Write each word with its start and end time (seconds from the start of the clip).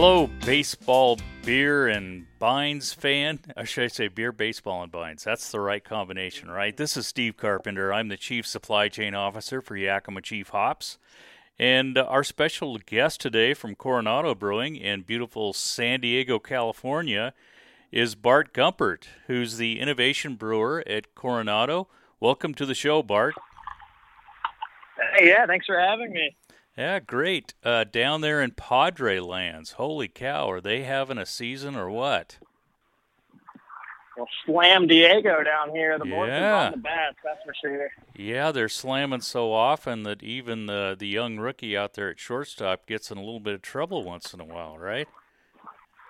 Hello, 0.00 0.30
baseball, 0.46 1.18
beer, 1.44 1.88
and 1.88 2.24
Bines 2.38 2.92
fan. 2.92 3.40
Or 3.56 3.66
should 3.66 3.82
I 3.82 3.88
say 3.88 4.06
beer, 4.06 4.30
baseball, 4.30 4.84
and 4.84 4.92
Bines? 4.92 5.24
That's 5.24 5.50
the 5.50 5.58
right 5.58 5.82
combination, 5.82 6.48
right? 6.48 6.76
This 6.76 6.96
is 6.96 7.08
Steve 7.08 7.36
Carpenter. 7.36 7.92
I'm 7.92 8.06
the 8.06 8.16
Chief 8.16 8.46
Supply 8.46 8.88
Chain 8.88 9.16
Officer 9.16 9.60
for 9.60 9.76
Yakima 9.76 10.22
Chief 10.22 10.50
Hops. 10.50 10.98
And 11.58 11.98
uh, 11.98 12.04
our 12.04 12.22
special 12.22 12.78
guest 12.78 13.20
today 13.20 13.54
from 13.54 13.74
Coronado 13.74 14.36
Brewing 14.36 14.76
in 14.76 15.02
beautiful 15.02 15.52
San 15.52 15.98
Diego, 15.98 16.38
California, 16.38 17.34
is 17.90 18.14
Bart 18.14 18.54
Gumpert, 18.54 19.06
who's 19.26 19.56
the 19.56 19.80
innovation 19.80 20.36
brewer 20.36 20.84
at 20.86 21.16
Coronado. 21.16 21.88
Welcome 22.20 22.54
to 22.54 22.64
the 22.64 22.76
show, 22.76 23.02
Bart. 23.02 23.34
Hey, 25.16 25.26
yeah, 25.30 25.44
thanks 25.46 25.66
for 25.66 25.76
having 25.76 26.12
me. 26.12 26.36
Yeah, 26.78 27.00
great. 27.00 27.54
Uh, 27.64 27.82
down 27.82 28.20
there 28.20 28.40
in 28.40 28.52
Padre 28.52 29.18
lands, 29.18 29.72
holy 29.72 30.06
cow, 30.06 30.48
are 30.48 30.60
they 30.60 30.84
having 30.84 31.18
a 31.18 31.26
season 31.26 31.74
or 31.74 31.90
what? 31.90 32.38
Well, 34.16 34.28
slam 34.46 34.86
Diego 34.86 35.42
down 35.42 35.70
here. 35.74 35.98
The 35.98 36.06
Yeah. 36.06 36.66
on 36.66 36.70
the 36.72 36.78
bats, 36.78 37.16
that's 37.24 37.42
for 37.44 37.52
sure. 37.60 37.90
Yeah, 38.14 38.52
they're 38.52 38.68
slamming 38.68 39.22
so 39.22 39.52
often 39.52 40.04
that 40.04 40.22
even 40.22 40.66
the 40.66 40.94
the 40.96 41.08
young 41.08 41.38
rookie 41.38 41.76
out 41.76 41.94
there 41.94 42.10
at 42.10 42.20
shortstop 42.20 42.86
gets 42.86 43.10
in 43.10 43.18
a 43.18 43.22
little 43.22 43.40
bit 43.40 43.54
of 43.54 43.62
trouble 43.62 44.04
once 44.04 44.32
in 44.32 44.40
a 44.40 44.44
while, 44.44 44.78
right? 44.78 45.08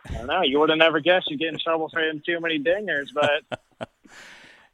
I 0.07 0.13
don't 0.13 0.27
know. 0.27 0.43
You 0.43 0.61
would 0.61 0.69
have 0.69 0.79
never 0.79 1.01
guessed 1.01 1.31
you'd 1.31 1.41
get 1.41 1.49
in 1.53 1.59
trouble 1.59 1.89
for 1.89 2.01
hitting 2.01 2.23
too 2.25 2.41
many 2.41 2.59
dingers, 2.59 3.09
but 3.15 3.43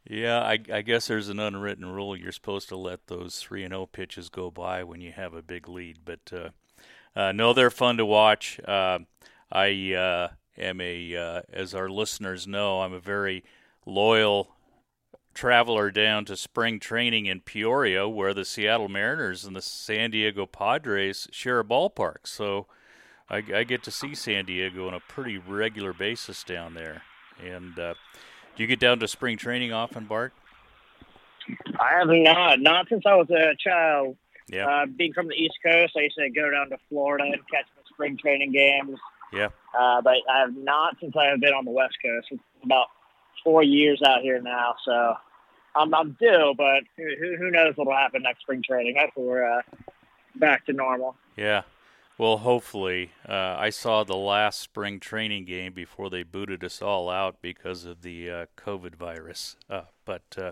Yeah, 0.07 0.39
I, 0.39 0.59
I 0.71 0.81
guess 0.81 1.07
there's 1.07 1.29
an 1.29 1.39
unwritten 1.39 1.85
rule 1.87 2.15
you're 2.15 2.31
supposed 2.31 2.69
to 2.69 2.77
let 2.77 3.07
those 3.07 3.39
three 3.39 3.63
and 3.63 3.71
zero 3.71 3.87
pitches 3.87 4.29
go 4.29 4.51
by 4.51 4.83
when 4.83 5.01
you 5.01 5.11
have 5.11 5.33
a 5.33 5.41
big 5.41 5.67
lead. 5.67 5.99
But 6.05 6.31
uh, 6.31 6.49
uh, 7.19 7.31
no, 7.31 7.53
they're 7.53 7.71
fun 7.71 7.97
to 7.97 8.05
watch. 8.05 8.59
Uh, 8.67 8.99
I 9.51 9.93
uh, 9.93 10.27
am 10.57 10.79
a, 10.79 11.15
uh, 11.15 11.41
as 11.51 11.73
our 11.73 11.89
listeners 11.89 12.45
know, 12.45 12.81
I'm 12.81 12.93
a 12.93 12.99
very 12.99 13.43
loyal 13.85 14.55
traveler 15.33 15.89
down 15.89 16.25
to 16.25 16.37
spring 16.37 16.79
training 16.79 17.25
in 17.25 17.41
Peoria, 17.41 18.07
where 18.07 18.33
the 18.33 18.45
Seattle 18.45 18.87
Mariners 18.87 19.43
and 19.43 19.55
the 19.55 19.61
San 19.61 20.11
Diego 20.11 20.45
Padres 20.45 21.27
share 21.31 21.59
a 21.59 21.65
ballpark. 21.65 22.25
So 22.25 22.67
I, 23.29 23.37
I 23.53 23.63
get 23.63 23.81
to 23.83 23.91
see 23.91 24.13
San 24.13 24.45
Diego 24.45 24.87
on 24.87 24.93
a 24.93 24.99
pretty 24.99 25.39
regular 25.39 25.93
basis 25.93 26.43
down 26.43 26.75
there. 26.75 27.01
And 27.43 27.77
uh, 27.79 27.95
do 28.55 28.63
you 28.63 28.67
get 28.67 28.79
down 28.79 28.99
to 28.99 29.07
spring 29.07 29.37
training 29.37 29.73
often, 29.73 30.05
Bart? 30.05 30.33
I 31.79 31.99
have 31.99 32.07
not. 32.09 32.59
Not 32.59 32.87
since 32.89 33.03
I 33.05 33.15
was 33.15 33.29
a 33.29 33.55
child. 33.57 34.17
Yeah. 34.47 34.67
Uh, 34.67 34.85
being 34.85 35.13
from 35.13 35.27
the 35.27 35.33
East 35.33 35.55
Coast, 35.63 35.93
I 35.97 36.01
used 36.01 36.15
to 36.17 36.29
go 36.29 36.49
down 36.49 36.69
to 36.69 36.77
Florida 36.89 37.23
and 37.25 37.35
catch 37.51 37.65
the 37.75 37.83
spring 37.91 38.17
training 38.17 38.51
games. 38.51 38.97
Yeah. 39.33 39.49
Uh, 39.77 40.01
but 40.01 40.15
I 40.31 40.39
have 40.39 40.55
not 40.55 40.97
since 40.99 41.13
I 41.19 41.25
have 41.25 41.39
been 41.39 41.53
on 41.53 41.65
the 41.65 41.71
West 41.71 41.95
Coast. 42.03 42.27
It's 42.31 42.41
about 42.63 42.87
four 43.43 43.63
years 43.63 44.01
out 44.05 44.21
here 44.21 44.39
now, 44.41 44.75
so 44.85 45.15
I'm, 45.75 45.93
I'm 45.93 46.17
due. 46.19 46.53
But 46.57 46.83
who, 46.95 47.35
who 47.37 47.51
knows 47.51 47.73
what'll 47.75 47.93
happen 47.93 48.23
next 48.23 48.41
spring 48.41 48.63
training? 48.67 48.95
Hopefully, 48.99 49.25
we're 49.27 49.59
uh, 49.59 49.61
back 50.35 50.65
to 50.67 50.73
normal. 50.73 51.15
Yeah. 51.35 51.63
Well, 52.17 52.37
hopefully. 52.37 53.11
Uh, 53.27 53.55
I 53.57 53.69
saw 53.69 54.05
the 54.05 54.15
last 54.15 54.61
spring 54.61 55.01
training 55.01 55.43
game 55.45 55.73
before 55.73 56.09
they 56.09 56.23
booted 56.23 56.63
us 56.63 56.81
all 56.81 57.09
out 57.09 57.41
because 57.41 57.83
of 57.83 58.03
the 58.03 58.29
uh, 58.31 58.45
COVID 58.57 58.95
virus. 58.95 59.57
Uh, 59.69 59.81
but 60.05 60.23
uh, 60.37 60.51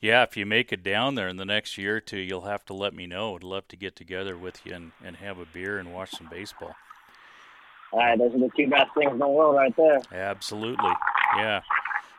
yeah, 0.00 0.22
if 0.22 0.36
you 0.36 0.46
make 0.46 0.72
it 0.72 0.84
down 0.84 1.16
there 1.16 1.26
in 1.26 1.36
the 1.36 1.44
next 1.44 1.76
year 1.76 1.96
or 1.96 2.00
two, 2.00 2.18
you'll 2.18 2.42
have 2.42 2.64
to 2.66 2.74
let 2.74 2.94
me 2.94 3.08
know. 3.08 3.34
I'd 3.34 3.42
love 3.42 3.66
to 3.68 3.76
get 3.76 3.96
together 3.96 4.36
with 4.38 4.64
you 4.64 4.74
and, 4.74 4.92
and 5.04 5.16
have 5.16 5.38
a 5.38 5.46
beer 5.46 5.78
and 5.78 5.92
watch 5.92 6.12
some 6.12 6.28
baseball. 6.30 6.76
All 7.92 7.98
right, 7.98 8.16
those 8.16 8.32
are 8.32 8.38
the 8.38 8.50
two 8.56 8.68
best 8.68 8.94
things 8.96 9.10
in 9.10 9.18
the 9.18 9.26
world 9.26 9.56
right 9.56 9.76
there. 9.76 10.00
Absolutely. 10.12 10.92
Yeah. 11.36 11.62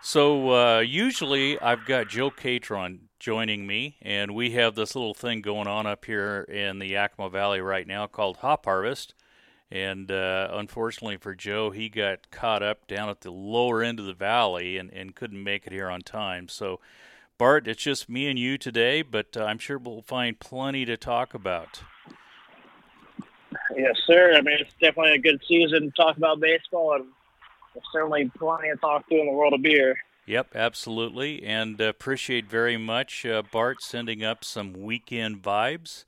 So 0.04 0.52
uh, 0.52 0.80
usually 0.80 1.60
I've 1.60 1.86
got 1.86 2.10
Joe 2.10 2.32
Catron 2.32 3.10
joining 3.20 3.68
me, 3.68 3.98
and 4.02 4.34
we 4.34 4.52
have 4.52 4.74
this 4.74 4.96
little 4.96 5.14
thing 5.14 5.42
going 5.42 5.68
on 5.68 5.86
up 5.86 6.06
here 6.06 6.42
in 6.50 6.80
the 6.80 6.88
Yakima 6.88 7.30
Valley 7.30 7.62
right 7.62 7.86
now 7.86 8.08
called 8.08 8.38
Hop 8.38 8.66
Harvest. 8.66 9.14
And 9.70 10.12
uh, 10.12 10.50
unfortunately 10.52 11.18
for 11.18 11.36
Joe, 11.36 11.70
he 11.70 11.88
got 11.88 12.32
caught 12.32 12.64
up 12.64 12.88
down 12.88 13.10
at 13.10 13.22
the 13.22 13.32
lower 13.32 13.84
end 13.84 14.00
of 14.00 14.06
the 14.06 14.14
valley 14.14 14.78
and, 14.78 14.92
and 14.92 15.16
couldn't 15.16 15.44
make 15.44 15.68
it 15.68 15.72
here 15.72 15.88
on 15.88 16.02
time. 16.02 16.50
So, 16.50 16.80
Bart, 17.38 17.68
it's 17.68 17.82
just 17.82 18.10
me 18.10 18.28
and 18.28 18.40
you 18.40 18.58
today, 18.58 19.04
but 19.04 19.38
uh, 19.38 19.46
I'm 19.46 19.60
sure 19.60 19.78
we'll 19.78 20.02
find 20.02 20.38
plenty 20.40 20.84
to 20.86 20.98
talk 20.98 21.36
about. 21.36 21.84
Yes, 23.78 23.96
sir. 24.08 24.34
I 24.36 24.42
mean, 24.42 24.58
it's 24.60 24.74
definitely 24.82 25.14
a 25.14 25.20
good 25.20 25.42
season 25.48 25.84
to 25.84 25.92
talk 25.92 26.18
about 26.18 26.40
baseball, 26.40 26.96
and 26.96 27.06
there's 27.74 27.86
certainly 27.92 28.32
plenty 28.38 28.70
of 28.70 28.82
talk 28.82 29.08
to 29.10 29.16
in 29.16 29.26
the 29.28 29.32
world 29.32 29.54
of 29.54 29.62
beer. 29.62 29.96
Yep, 30.26 30.56
absolutely, 30.56 31.44
and 31.44 31.82
appreciate 31.82 32.46
very 32.46 32.78
much 32.78 33.26
uh, 33.26 33.42
Bart 33.52 33.82
sending 33.82 34.24
up 34.24 34.44
some 34.44 34.74
weekend 34.74 35.42
vibes. 35.42 36.06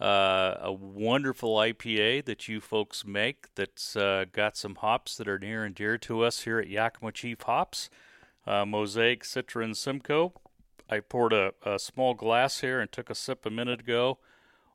Uh, 0.00 0.56
a 0.60 0.72
wonderful 0.72 1.56
IPA 1.56 2.24
that 2.24 2.48
you 2.48 2.60
folks 2.60 3.04
make 3.06 3.46
that's 3.54 3.96
uh, 3.96 4.24
got 4.32 4.56
some 4.56 4.74
hops 4.76 5.16
that 5.16 5.28
are 5.28 5.38
near 5.38 5.64
and 5.64 5.74
dear 5.74 5.96
to 5.96 6.22
us 6.22 6.42
here 6.42 6.58
at 6.58 6.68
Yakima 6.68 7.12
Chief 7.12 7.40
Hops, 7.42 7.88
uh, 8.46 8.66
Mosaic, 8.66 9.22
Citra, 9.22 9.64
and 9.64 9.76
Simcoe. 9.76 10.34
I 10.90 11.00
poured 11.00 11.32
a, 11.32 11.54
a 11.64 11.78
small 11.78 12.12
glass 12.14 12.60
here 12.60 12.80
and 12.80 12.90
took 12.92 13.08
a 13.08 13.14
sip 13.14 13.46
a 13.46 13.50
minute 13.50 13.80
ago. 13.80 14.18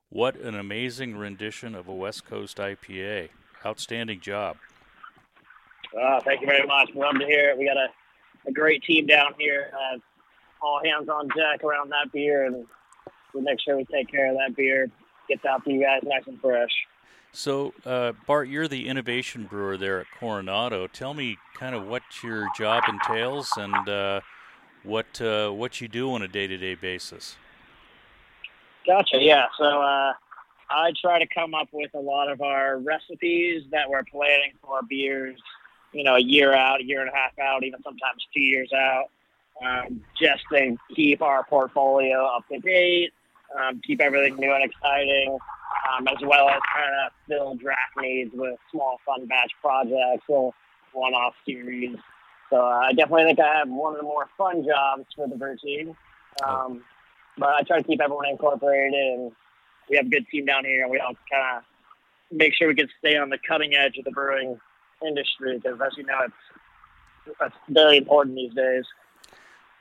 What 0.09 0.35
an 0.37 0.55
amazing 0.55 1.17
rendition 1.17 1.75
of 1.75 1.87
a 1.87 1.93
West 1.93 2.25
Coast 2.25 2.57
IPA! 2.57 3.29
Outstanding 3.63 4.21
job. 4.21 4.57
Uh, 5.97 6.19
thank 6.21 6.41
you 6.41 6.47
very 6.47 6.65
much. 6.65 6.89
Love 6.95 7.19
to 7.19 7.25
hear 7.25 7.49
it. 7.49 7.57
We 7.57 7.65
got 7.65 7.77
a, 7.77 7.87
a 8.47 8.51
great 8.51 8.83
team 8.83 9.05
down 9.05 9.33
here. 9.37 9.71
Uh, 9.73 9.97
all 10.61 10.81
hands 10.83 11.09
on 11.09 11.27
deck 11.29 11.63
around 11.63 11.89
that 11.89 12.11
beer, 12.11 12.45
and 12.45 12.65
we'll 13.33 13.43
make 13.43 13.59
sure 13.61 13.77
we 13.77 13.85
take 13.85 14.09
care 14.09 14.29
of 14.29 14.37
that 14.37 14.55
beer. 14.55 14.89
Gets 15.27 15.45
out 15.45 15.63
to 15.65 15.71
you 15.71 15.81
guys 15.81 16.01
nice 16.03 16.23
and 16.27 16.39
fresh. 16.41 16.71
So, 17.31 17.73
uh, 17.85 18.13
Bart, 18.25 18.47
you're 18.47 18.67
the 18.67 18.87
innovation 18.87 19.45
brewer 19.45 19.77
there 19.77 19.99
at 19.99 20.07
Coronado. 20.19 20.87
Tell 20.87 21.13
me 21.13 21.37
kind 21.53 21.75
of 21.75 21.87
what 21.87 22.01
your 22.23 22.47
job 22.57 22.83
entails 22.89 23.51
and 23.55 23.87
uh, 23.87 24.21
what 24.83 25.21
uh, 25.21 25.51
what 25.51 25.79
you 25.79 25.87
do 25.87 26.11
on 26.11 26.23
a 26.23 26.27
day-to-day 26.27 26.75
basis. 26.75 27.35
Gotcha. 28.87 29.17
Yeah. 29.19 29.45
So 29.59 29.63
uh, 29.63 30.13
I 30.71 30.91
try 30.99 31.19
to 31.19 31.27
come 31.27 31.53
up 31.53 31.67
with 31.71 31.93
a 31.93 31.99
lot 31.99 32.31
of 32.31 32.41
our 32.41 32.79
recipes 32.79 33.63
that 33.71 33.87
we're 33.87 34.03
planning 34.03 34.53
for 34.61 34.77
our 34.77 34.83
beers. 34.83 35.39
You 35.91 36.03
know, 36.03 36.15
a 36.15 36.21
year 36.21 36.53
out, 36.53 36.81
a 36.81 36.83
year 36.83 37.01
and 37.01 37.09
a 37.09 37.15
half 37.15 37.37
out, 37.39 37.63
even 37.63 37.81
sometimes 37.83 38.25
two 38.33 38.41
years 38.41 38.71
out, 38.73 39.05
um, 39.65 40.01
just 40.21 40.43
to 40.53 40.77
keep 40.95 41.21
our 41.21 41.43
portfolio 41.45 42.25
up 42.25 42.47
to 42.49 42.59
date, 42.59 43.11
um, 43.57 43.81
keep 43.85 43.99
everything 43.99 44.35
new 44.35 44.53
and 44.53 44.63
exciting, 44.63 45.37
um, 45.91 46.07
as 46.07 46.17
well 46.21 46.49
as 46.49 46.59
kind 46.73 46.91
of 47.05 47.11
fill 47.27 47.55
draft 47.55 47.97
needs 47.97 48.31
with 48.33 48.57
small 48.71 48.99
fun 49.05 49.25
batch 49.25 49.51
projects 49.61 50.25
or 50.27 50.53
one-off 50.93 51.33
series. 51.45 51.97
So 52.49 52.57
uh, 52.57 52.81
I 52.85 52.93
definitely 52.93 53.25
think 53.25 53.39
I 53.39 53.57
have 53.57 53.69
one 53.69 53.93
of 53.93 53.99
the 53.99 54.03
more 54.03 54.27
fun 54.37 54.63
jobs 54.63 55.05
for 55.15 55.27
the 55.27 55.35
brew. 55.35 55.95
Um, 56.43 56.83
but 57.37 57.49
I 57.49 57.61
try 57.63 57.77
to 57.77 57.83
keep 57.83 58.01
everyone 58.01 58.27
incorporated, 58.27 58.93
and 58.93 59.31
we 59.89 59.97
have 59.97 60.05
a 60.05 60.09
good 60.09 60.27
team 60.29 60.45
down 60.45 60.65
here, 60.65 60.83
and 60.83 60.91
we 60.91 60.99
all 60.99 61.15
kind 61.31 61.57
of 61.57 61.63
make 62.31 62.53
sure 62.53 62.67
we 62.67 62.75
can 62.75 62.89
stay 62.99 63.17
on 63.17 63.29
the 63.29 63.37
cutting 63.47 63.75
edge 63.75 63.97
of 63.97 64.05
the 64.05 64.11
brewing 64.11 64.59
industry 65.05 65.57
because, 65.57 65.79
as 65.81 65.97
you 65.97 66.05
know, 66.05 66.19
it's 66.25 67.37
that's 67.39 67.55
very 67.69 67.97
important 67.97 68.35
these 68.35 68.53
days. 68.53 68.85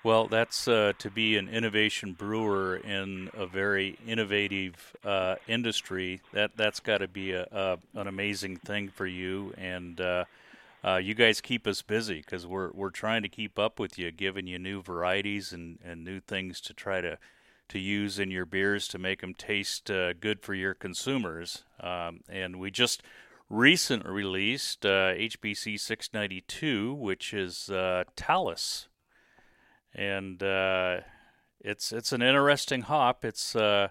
Well, 0.05 0.29
that's 0.29 0.69
uh, 0.69 0.93
to 0.99 1.11
be 1.11 1.37
an 1.37 1.49
innovation 1.49 2.13
brewer 2.13 2.77
in 2.77 3.31
a 3.35 3.47
very 3.47 3.99
innovative 4.07 4.97
uh, 5.05 5.37
industry. 5.49 6.21
That 6.33 6.53
that's 6.57 6.81
got 6.81 6.99
to 6.99 7.09
be 7.09 7.33
a, 7.33 7.43
a, 7.51 7.79
an 7.95 8.07
amazing 8.07 8.59
thing 8.59 8.89
for 8.89 9.07
you, 9.07 9.53
and 9.59 10.01
uh, 10.01 10.25
uh, 10.85 10.97
you 10.97 11.15
guys 11.15 11.41
keep 11.41 11.67
us 11.67 11.83
busy 11.83 12.21
because 12.21 12.47
we're 12.47 12.71
we're 12.73 12.91
trying 12.91 13.23
to 13.23 13.29
keep 13.29 13.59
up 13.59 13.81
with 13.81 13.99
you, 13.99 14.13
giving 14.13 14.47
you 14.47 14.59
new 14.59 14.81
varieties 14.83 15.53
and, 15.53 15.79
and 15.85 16.05
new 16.05 16.21
things 16.21 16.61
to 16.63 16.73
try 16.73 17.01
to 17.01 17.19
to 17.69 17.79
use 17.79 18.19
in 18.19 18.31
your 18.31 18.47
beers 18.47 18.89
to 18.89 18.99
make 18.99 19.21
them 19.21 19.35
taste 19.35 19.91
uh, 19.91 20.13
good 20.15 20.41
for 20.41 20.55
your 20.55 20.75
consumers. 20.75 21.65
Um, 21.81 22.21
and 22.29 22.57
we 22.57 22.71
just 22.71 23.03
recently 23.49 24.11
released 24.11 24.85
uh, 24.85 25.15
HBC 25.15 25.81
692, 25.81 26.95
which 26.95 27.33
is 27.33 27.71
uh, 27.71 28.05
Talus 28.17 28.89
and 29.95 30.43
uh, 30.43 31.01
it's 31.61 31.93
it's 31.93 32.13
an 32.13 32.23
interesting 32.23 32.83
hop. 32.83 33.25
It's 33.25 33.57
uh, 33.57 33.89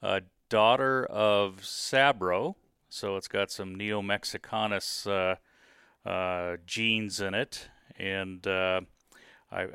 a 0.00 0.22
daughter 0.48 1.04
of 1.04 1.60
Sabro, 1.62 2.54
so 2.88 3.16
it's 3.16 3.28
got 3.28 3.50
some 3.50 3.74
Neo 3.74 4.02
Mexicanus 4.02 5.06
uh, 5.06 6.08
uh, 6.08 6.56
genes 6.66 7.20
in 7.20 7.34
it. 7.34 7.68
And 7.98 8.46
I, 8.46 8.86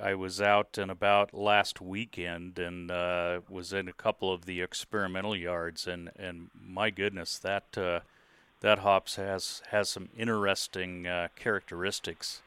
I 0.01 0.15
was 0.15 0.41
out 0.41 0.79
and 0.79 0.89
about 0.89 1.35
last 1.35 1.79
weekend 1.79 2.57
and 2.57 2.89
was 3.47 3.71
in 3.71 3.87
a 3.87 3.93
couple 3.93 4.33
of 4.33 4.45
the 4.45 4.61
experimental 4.61 5.35
yards, 5.35 5.85
and, 5.85 6.09
and 6.15 6.49
my 6.59 6.89
goodness, 6.89 7.37
that 7.39 8.03
that 8.61 8.79
hops 8.79 9.15
has 9.15 9.61
has 9.71 9.89
some 9.89 10.09
interesting 10.17 11.07
uh, 11.07 11.27
characteristics. 11.35 12.41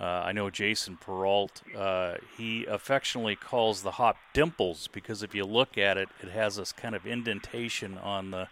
Uh, 0.00 0.22
I 0.24 0.32
know 0.32 0.48
Jason 0.48 0.96
Perrault, 0.96 1.60
uh, 1.76 2.14
he 2.38 2.64
affectionately 2.64 3.36
calls 3.36 3.82
the 3.82 3.92
hop 3.92 4.16
dimples 4.32 4.88
because 4.88 5.22
if 5.22 5.34
you 5.34 5.44
look 5.44 5.76
at 5.76 5.98
it, 5.98 6.08
it 6.22 6.30
has 6.30 6.56
this 6.56 6.72
kind 6.72 6.94
of 6.94 7.06
indentation 7.06 7.98
on 7.98 8.30
the, 8.30 8.48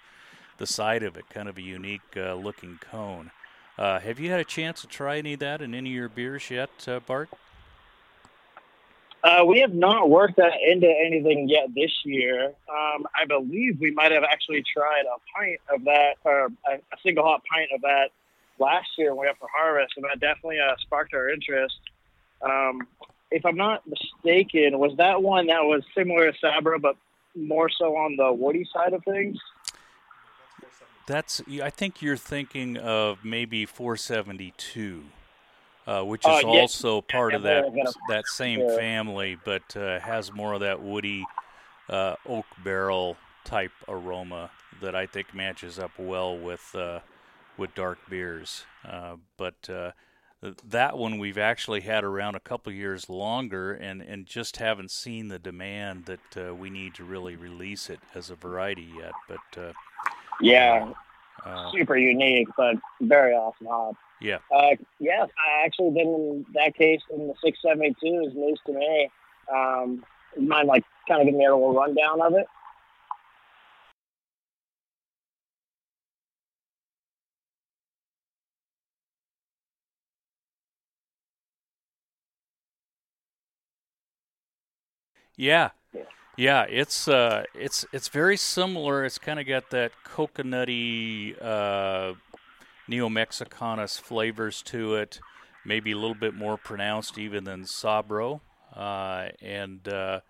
the 0.59 0.67
side 0.67 1.03
of 1.03 1.17
it, 1.17 1.31
kind 1.31 1.49
of 1.49 1.57
a 1.57 1.63
unique 1.63 2.03
uh, 2.19 2.35
looking 2.35 2.79
cone. 2.79 3.31
Uh, 3.79 3.99
have 3.99 4.21
you 4.21 4.31
had 4.31 4.41
a 4.41 4.45
chance 4.45 4.83
to 4.83 4.87
try 4.87 5.17
any 5.17 5.33
of 5.33 5.41
that 5.41 5.63
in 5.63 5.75
any 5.75 5.89
of 5.89 5.97
your 5.97 6.09
beers 6.11 6.51
yet, 6.51 6.69
uh, 6.87 7.01
Bart? 7.01 7.31
Uh, 9.29 9.45
we 9.45 9.61
have 9.61 9.75
not 9.75 10.09
worked 10.09 10.37
that 10.37 10.53
into 10.67 10.89
anything 10.89 11.51
yet 11.51 11.69
this 11.75 11.93
year. 12.03 12.47
Um, 12.47 13.07
I 13.15 13.27
believe 13.27 13.79
we 13.79 13.91
might 13.91 14.11
have 14.11 14.25
actually 14.25 14.65
tried 14.73 15.03
a 15.03 15.19
pint 15.37 15.61
of 15.69 15.85
that, 15.85 16.15
or 16.25 16.47
a, 16.47 16.77
a 16.77 16.97
single 17.03 17.25
hot 17.25 17.43
pint 17.45 17.69
of 17.75 17.83
that 17.83 18.09
last 18.59 18.89
year 18.97 19.11
when 19.11 19.21
we 19.21 19.27
went 19.27 19.39
for 19.39 19.49
harvest, 19.55 19.93
and 19.97 20.07
that 20.07 20.19
definitely 20.19 20.61
uh, 20.61 20.75
sparked 20.81 21.13
our 21.13 21.29
interest. 21.29 21.77
Um, 22.41 22.89
if 23.31 23.45
I'm 23.45 23.57
not 23.57 23.83
mistaken, 23.87 24.79
was 24.79 24.97
that 24.97 25.23
one 25.23 25.49
that 25.49 25.63
was 25.63 25.83
similar 25.95 26.33
to 26.33 26.39
Sabro, 26.39 26.81
but 26.81 26.97
more 27.37 27.69
so 27.69 27.97
on 27.97 28.17
the 28.17 28.33
woody 28.33 28.67
side 28.73 28.95
of 28.95 29.05
things? 29.05 29.37
That's. 31.07 31.43
I 31.63 31.69
think 31.69 32.01
you're 32.01 32.17
thinking 32.17 32.79
of 32.79 33.27
maybe 33.27 33.67
472, 33.67 35.05
uh, 35.89 36.03
which 36.03 36.27
is 36.27 36.45
uh, 36.45 36.47
also 36.47 37.01
part 37.01 37.35
of 37.35 37.43
that 37.43 37.65
that 38.09 38.27
same 38.27 38.61
family, 38.77 39.39
but 39.43 39.75
uh, 39.75 39.99
has 40.01 40.33
more 40.33 40.53
of 40.53 40.61
that 40.61 40.83
woody 40.83 41.25
uh, 41.89 42.15
oak 42.27 42.45
barrel 42.63 43.17
type 43.45 43.73
aroma 43.89 44.51
that 44.83 44.95
I 44.95 45.07
think 45.07 45.35
matches 45.35 45.79
up 45.79 45.93
well 45.99 46.37
with 46.37 46.75
uh, 46.75 47.01
with 47.57 47.75
dark 47.75 47.99
beers. 48.11 48.67
Uh, 48.87 49.17
but 49.39 49.71
uh, 49.71 49.93
that 50.69 50.99
one 50.99 51.19
we've 51.19 51.39
actually 51.39 51.81
had 51.81 52.05
around 52.05 52.35
a 52.35 52.41
couple 52.41 52.71
years 52.73 53.09
longer, 53.09 53.73
and, 53.73 54.03
and 54.03 54.27
just 54.27 54.59
haven't 54.59 54.91
seen 54.91 55.29
the 55.29 55.39
demand 55.39 56.05
that 56.05 56.49
uh, 56.49 56.55
we 56.55 56.71
need 56.71 56.95
to 56.95 57.05
really 57.05 57.35
release 57.35 57.89
it 57.89 58.01
as 58.15 58.31
a 58.31 58.35
variety 58.35 58.89
yet. 58.97 59.13
But 59.27 59.61
uh, 59.61 59.73
yeah, 60.41 60.93
uh, 61.45 61.71
super 61.73 61.97
unique, 61.97 62.49
but 62.57 62.77
very 63.01 63.33
awesome 63.33 63.67
hop. 63.67 63.95
Yeah. 64.21 64.39
Uh, 64.55 64.77
yes, 64.99 65.29
I 65.39 65.65
actually 65.65 65.91
been 65.91 66.09
in 66.09 66.47
that 66.55 66.75
case 66.75 67.01
in 67.13 67.29
the 67.29 67.35
672 67.43 68.29
is 68.29 68.35
news 68.35 68.61
to 68.67 68.73
me. 68.73 69.11
Um, 69.53 70.05
mind 70.39 70.69
like 70.69 70.85
kind 71.07 71.21
of 71.21 71.27
give 71.27 71.35
me 71.35 71.45
a 71.45 71.55
little 71.55 71.75
rundown 71.75 72.21
of 72.21 72.35
it? 72.35 72.47
Yeah. 85.37 85.71
Yeah, 85.95 86.03
it's 86.69 87.09
uh, 87.09 87.43
it's 87.53 87.85
it's 87.93 88.07
very 88.07 88.37
similar. 88.37 89.05
It's 89.05 89.19
kind 89.19 89.41
of 89.41 89.47
got 89.47 89.71
that 89.71 89.91
coconutty 90.05 91.35
uh, 91.43 92.15
Neo 92.87 93.09
Mexicanus 93.09 94.01
flavors 94.01 94.63
to 94.63 94.95
it, 94.95 95.19
maybe 95.65 95.91
a 95.91 95.97
little 95.97 96.15
bit 96.15 96.35
more 96.35 96.57
pronounced 96.57 97.19
even 97.19 97.43
than 97.43 97.65
Sabro, 97.65 98.41
uh, 98.77 99.31
and 99.43 99.89
uh, 99.89 100.21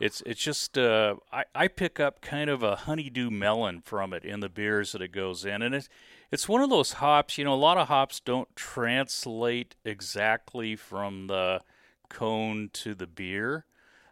it's 0.00 0.22
it's 0.24 0.40
just 0.40 0.78
uh, 0.78 1.16
I, 1.30 1.44
I 1.54 1.68
pick 1.68 2.00
up 2.00 2.22
kind 2.22 2.48
of 2.48 2.62
a 2.62 2.76
honeydew 2.76 3.28
melon 3.30 3.82
from 3.82 4.14
it 4.14 4.24
in 4.24 4.40
the 4.40 4.48
beers 4.48 4.92
that 4.92 5.02
it 5.02 5.12
goes 5.12 5.44
in, 5.44 5.60
and 5.60 5.74
it's 5.74 5.90
it's 6.32 6.48
one 6.48 6.62
of 6.62 6.70
those 6.70 6.94
hops. 6.94 7.36
You 7.36 7.44
know, 7.44 7.52
a 7.52 7.54
lot 7.54 7.76
of 7.76 7.88
hops 7.88 8.18
don't 8.18 8.48
translate 8.56 9.76
exactly 9.84 10.74
from 10.74 11.26
the 11.26 11.60
cone 12.08 12.70
to 12.72 12.94
the 12.94 13.06
beer 13.06 13.66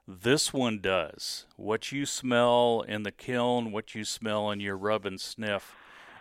this 0.09 0.55
one 0.55 0.79
does. 0.79 1.45
What 1.57 1.93
you 1.93 2.07
smell 2.07 2.83
in 2.89 3.03
the 3.03 3.13
kiln, 3.13 3.73
what 3.73 3.95
you 3.95 4.05
smell 4.05 4.51
in 4.51 4.59
your 4.59 4.77
rub 4.77 5.05
and 5.05 5.21
sniff, 5.21 5.75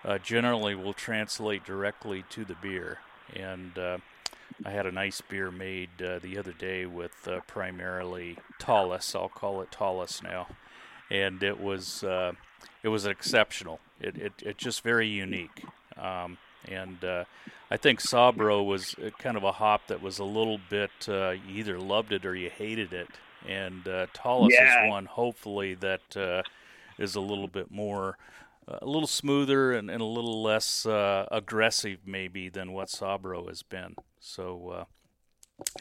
uh, 0.03 0.17
generally 0.17 0.75
will 0.75 0.93
translate 0.93 1.63
directly 1.63 2.25
to 2.31 2.43
the 2.43 2.55
beer. 2.55 2.99
And 3.33 3.77
uh, 3.77 3.99
I 4.65 4.71
had 4.71 4.85
a 4.85 4.91
nice 4.91 5.21
beer 5.21 5.51
made 5.51 6.01
uh, 6.01 6.19
the 6.19 6.37
other 6.37 6.51
day 6.51 6.85
with 6.85 7.27
uh, 7.29 7.39
primarily 7.47 8.37
Talus. 8.59 9.15
I'll 9.15 9.29
call 9.29 9.61
it 9.61 9.71
Talus 9.71 10.21
now, 10.21 10.47
and 11.09 11.41
it 11.41 11.59
was 11.59 12.03
uh, 12.03 12.33
it 12.83 12.89
was 12.89 13.05
exceptional. 13.05 13.79
It, 14.01 14.17
it 14.17 14.33
it 14.43 14.57
just 14.57 14.81
very 14.81 15.07
unique. 15.07 15.63
Um, 15.97 16.37
and 16.67 17.03
uh, 17.05 17.23
I 17.71 17.77
think 17.77 18.01
Sabro 18.01 18.65
was 18.65 18.95
kind 19.17 19.37
of 19.37 19.43
a 19.43 19.53
hop 19.53 19.87
that 19.87 20.01
was 20.01 20.19
a 20.19 20.25
little 20.25 20.59
bit 20.69 20.91
you 21.07 21.39
either 21.49 21.79
loved 21.79 22.11
it 22.11 22.25
or 22.25 22.35
you 22.35 22.49
hated 22.49 22.91
it 22.91 23.07
and 23.45 23.87
uh, 23.87 24.07
Talus 24.13 24.53
yeah. 24.53 24.85
is 24.85 24.89
one. 24.89 25.05
Hopefully, 25.05 25.75
that 25.75 26.17
uh, 26.17 26.43
is 26.97 27.15
a 27.15 27.21
little 27.21 27.47
bit 27.47 27.71
more, 27.71 28.17
uh, 28.67 28.79
a 28.81 28.85
little 28.85 29.07
smoother 29.07 29.73
and, 29.73 29.89
and 29.89 30.01
a 30.01 30.05
little 30.05 30.41
less 30.41 30.85
uh, 30.85 31.27
aggressive, 31.31 31.99
maybe 32.05 32.49
than 32.49 32.73
what 32.73 32.87
Sabro 32.89 33.47
has 33.47 33.63
been. 33.63 33.95
So, 34.19 34.69
uh, 34.69 34.85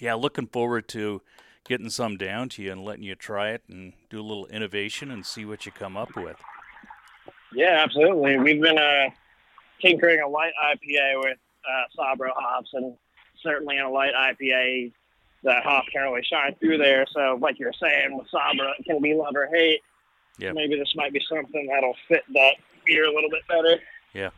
yeah, 0.00 0.14
looking 0.14 0.46
forward 0.46 0.88
to 0.88 1.22
getting 1.68 1.90
some 1.90 2.16
down 2.16 2.48
to 2.50 2.62
you 2.62 2.72
and 2.72 2.84
letting 2.84 3.02
you 3.02 3.14
try 3.14 3.50
it 3.50 3.62
and 3.68 3.92
do 4.08 4.20
a 4.20 4.22
little 4.22 4.46
innovation 4.46 5.10
and 5.10 5.26
see 5.26 5.44
what 5.44 5.66
you 5.66 5.72
come 5.72 5.96
up 5.96 6.14
with. 6.16 6.36
Yeah, 7.52 7.82
absolutely. 7.82 8.38
We've 8.38 8.60
been 8.60 8.78
uh, 8.78 9.08
tinkering 9.80 10.20
a 10.20 10.28
light 10.28 10.52
IPA 10.62 11.24
with 11.24 11.38
Sabro 11.98 12.30
hops, 12.34 12.70
and 12.74 12.94
certainly 13.42 13.76
in 13.76 13.84
a 13.84 13.90
light 13.90 14.12
IPA 14.14 14.92
that 15.46 15.64
hop 15.64 15.84
can't 15.92 16.10
really 16.10 16.22
shine 16.22 16.54
through 16.60 16.78
there. 16.78 17.06
So, 17.12 17.38
like 17.40 17.58
you're 17.58 17.72
saying 17.80 18.16
with 18.16 18.26
Sabro, 18.32 18.72
it 18.78 18.84
can 18.84 19.00
be 19.00 19.14
love 19.14 19.34
or 19.34 19.46
hate. 19.46 19.80
Yeah. 20.38 20.52
Maybe 20.52 20.78
this 20.78 20.92
might 20.94 21.12
be 21.12 21.22
something 21.28 21.66
that'll 21.66 21.96
fit 22.08 22.24
that 22.34 22.56
beer 22.84 23.04
a 23.04 23.14
little 23.14 23.30
bit 23.30 23.42
better. 23.48 23.80
Yeah. 24.12 24.30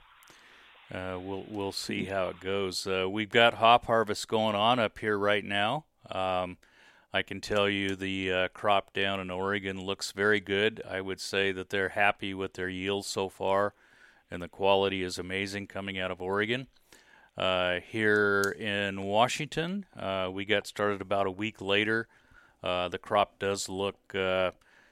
Uh, 0.93 1.19
we'll 1.19 1.45
we'll 1.49 1.73
see 1.73 2.05
how 2.05 2.29
it 2.29 2.41
goes. 2.41 2.87
Uh, 2.87 3.09
we've 3.11 3.31
got 3.31 3.55
hop 3.55 3.87
harvest 3.87 4.29
going 4.29 4.55
on 4.55 4.79
up 4.79 4.99
here 4.99 5.19
right 5.19 5.45
now. 5.45 5.85
Um, 6.11 6.57
I 7.13 7.23
can 7.23 7.41
tell 7.41 7.69
you 7.69 7.97
the 7.97 8.33
uh, 8.33 8.49
crop 8.49 8.93
down 8.93 9.21
in 9.21 9.31
Oregon 9.31 9.83
looks 9.83 10.13
very 10.13 10.41
good. 10.41 10.83
I 10.89 11.01
would 11.01 11.21
say 11.21 11.53
that 11.53 11.71
they're 11.71 11.91
happy 11.91 12.33
with 12.33 12.55
their 12.55 12.69
yields 12.69 13.07
so 13.07 13.29
far, 13.29 13.75
and 14.31 14.43
the 14.43 14.49
quality 14.49 15.03
is 15.03 15.19
amazing 15.19 15.67
coming 15.67 15.99
out 15.99 16.11
of 16.11 16.23
Oregon. 16.23 16.69
Uh, 17.39 17.79
here 17.89 18.57
in 18.59 19.01
Washington, 19.03 19.87
uh, 19.97 20.29
we 20.33 20.45
got 20.45 20.67
started 20.67 21.01
about 21.01 21.29
a 21.29 21.31
week 21.31 21.61
later. 21.61 22.09
Uh, 22.65 22.89
the 22.89 22.99
crop 22.99 23.39
does 23.39 23.69
look 23.69 23.95
uh, 24.13 24.51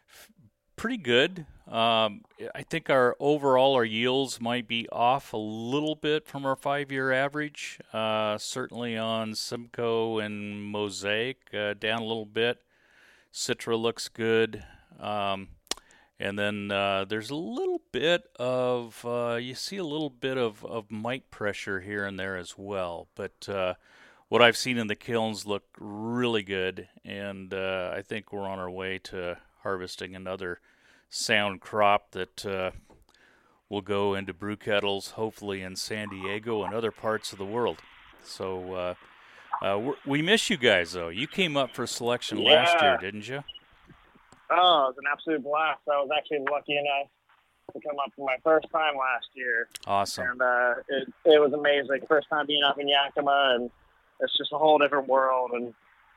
f- 0.09 0.31
pretty 0.77 0.97
good. 0.97 1.45
Um, 1.67 2.21
I 2.55 2.63
think 2.63 2.89
our 2.89 3.17
overall 3.19 3.75
our 3.75 3.85
yields 3.85 4.41
might 4.41 4.69
be 4.69 4.89
off 4.93 5.33
a 5.33 5.37
little 5.37 5.97
bit 5.97 6.25
from 6.25 6.47
our 6.47 6.55
five-year 6.55 7.11
average. 7.11 7.81
Uh, 7.93 8.39
certainly 8.39 8.97
on 8.97 9.35
Simcoe 9.35 10.21
and 10.21 10.63
Mosaic, 10.63 11.51
down 11.51 12.01
a 12.01 12.07
little 12.07 12.27
bit. 12.27 12.63
Citra 13.33 13.77
looks 13.77 14.09
good. 14.09 14.63
Um, 15.01 15.49
and 16.19 16.39
then 16.39 16.71
uh, 16.71 17.05
there's 17.05 17.31
a 17.31 17.37
little 17.37 17.83
bit 17.93 18.25
of, 18.39 19.05
uh, 19.05 19.39
you 19.41 19.55
see 19.55 19.77
a 19.77 19.85
little 19.85 20.11
bit 20.11 20.39
of, 20.39 20.65
of 20.65 20.91
mite 20.91 21.31
pressure 21.31 21.81
here 21.81 22.05
and 22.05 22.19
there 22.19 22.37
as 22.37 22.55
well. 22.57 23.09
But 23.15 23.49
uh, 23.49 23.75
what 24.29 24.41
I've 24.41 24.57
seen 24.57 24.79
in 24.79 24.87
the 24.87 24.95
kilns 24.95 25.47
look 25.47 25.65
really 25.79 26.43
good. 26.43 26.89
And 27.05 27.53
uh, 27.53 27.93
I 27.95 28.01
think 28.01 28.33
we're 28.33 28.49
on 28.49 28.59
our 28.59 28.71
way 28.71 28.99
to 29.05 29.39
harvesting 29.63 30.17
another 30.17 30.61
sound 31.11 31.61
crop 31.61 32.13
that 32.13 32.47
uh, 32.47 32.71
will 33.69 33.83
go 33.83 34.15
into 34.15 34.33
brew 34.33 34.57
kettles, 34.57 35.11
hopefully 35.11 35.61
in 35.61 35.77
San 35.77 36.09
Diego 36.09 36.63
and 36.63 36.73
other 36.73 36.91
parts 36.91 37.33
of 37.33 37.39
the 37.39 37.45
world. 37.45 37.79
So 38.25 38.97
uh, 39.63 39.93
we 40.07 40.23
miss 40.23 40.49
you 40.49 40.57
guys, 40.57 40.93
though. 40.93 41.09
You 41.09 41.27
came 41.27 41.59
up 41.59 41.75
for 41.75 41.87
selection 41.87 42.39
yeah. 42.39 42.53
last 42.53 42.81
year, 42.81 42.97
didn't 42.99 43.29
you? 43.29 43.45
Oh, 44.51 44.87
it 44.89 44.95
was 44.95 44.95
an 44.99 45.05
absolute 45.11 45.43
blast. 45.43 45.81
I 45.91 46.01
was 46.01 46.11
actually 46.17 46.45
lucky 46.51 46.77
enough 46.77 47.09
to 47.73 47.81
come 47.81 47.99
up 47.99 48.13
for 48.17 48.25
my 48.25 48.37
first 48.45 48.67
time 48.73 48.95
last 48.97 49.27
year. 49.35 49.69
Awesome. 49.87 50.27
And 50.31 50.43
uh, 50.43 50.75
it, 50.89 51.09
it 51.25 51.41
was 51.41 51.53
amazing. 51.53 52.07
First 52.09 52.29
time 52.29 52.47
being 52.47 52.63
up 52.63 52.79
in 52.79 52.89
Yakima, 52.89 53.57
and 53.57 53.71
it's 54.21 54.37
just 54.37 54.53
a 54.53 54.59
whole 54.59 54.79
different 54.79 55.09
world. 55.09 55.51
And 55.53 55.75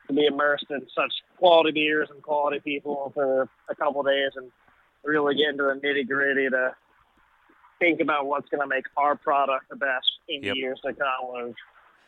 to 0.07 0.13
be 0.13 0.25
immersed 0.25 0.65
in 0.69 0.81
such 0.95 1.13
quality 1.37 1.71
beers 1.71 2.09
and 2.11 2.21
quality 2.21 2.59
people 2.59 3.11
for 3.13 3.47
a 3.69 3.75
couple 3.75 4.01
days 4.03 4.31
and 4.35 4.51
really 5.03 5.35
get 5.35 5.49
into 5.49 5.63
the 5.63 5.79
nitty 5.87 6.07
gritty 6.07 6.49
to 6.49 6.75
think 7.79 8.01
about 8.01 8.25
what's 8.25 8.49
going 8.49 8.61
to 8.61 8.67
make 8.67 8.85
our 8.97 9.15
product 9.15 9.69
the 9.69 9.75
best 9.75 10.11
in 10.27 10.43
yep. 10.43 10.55
years 10.55 10.79
to 10.83 10.93
come 10.93 11.07
was 11.23 11.53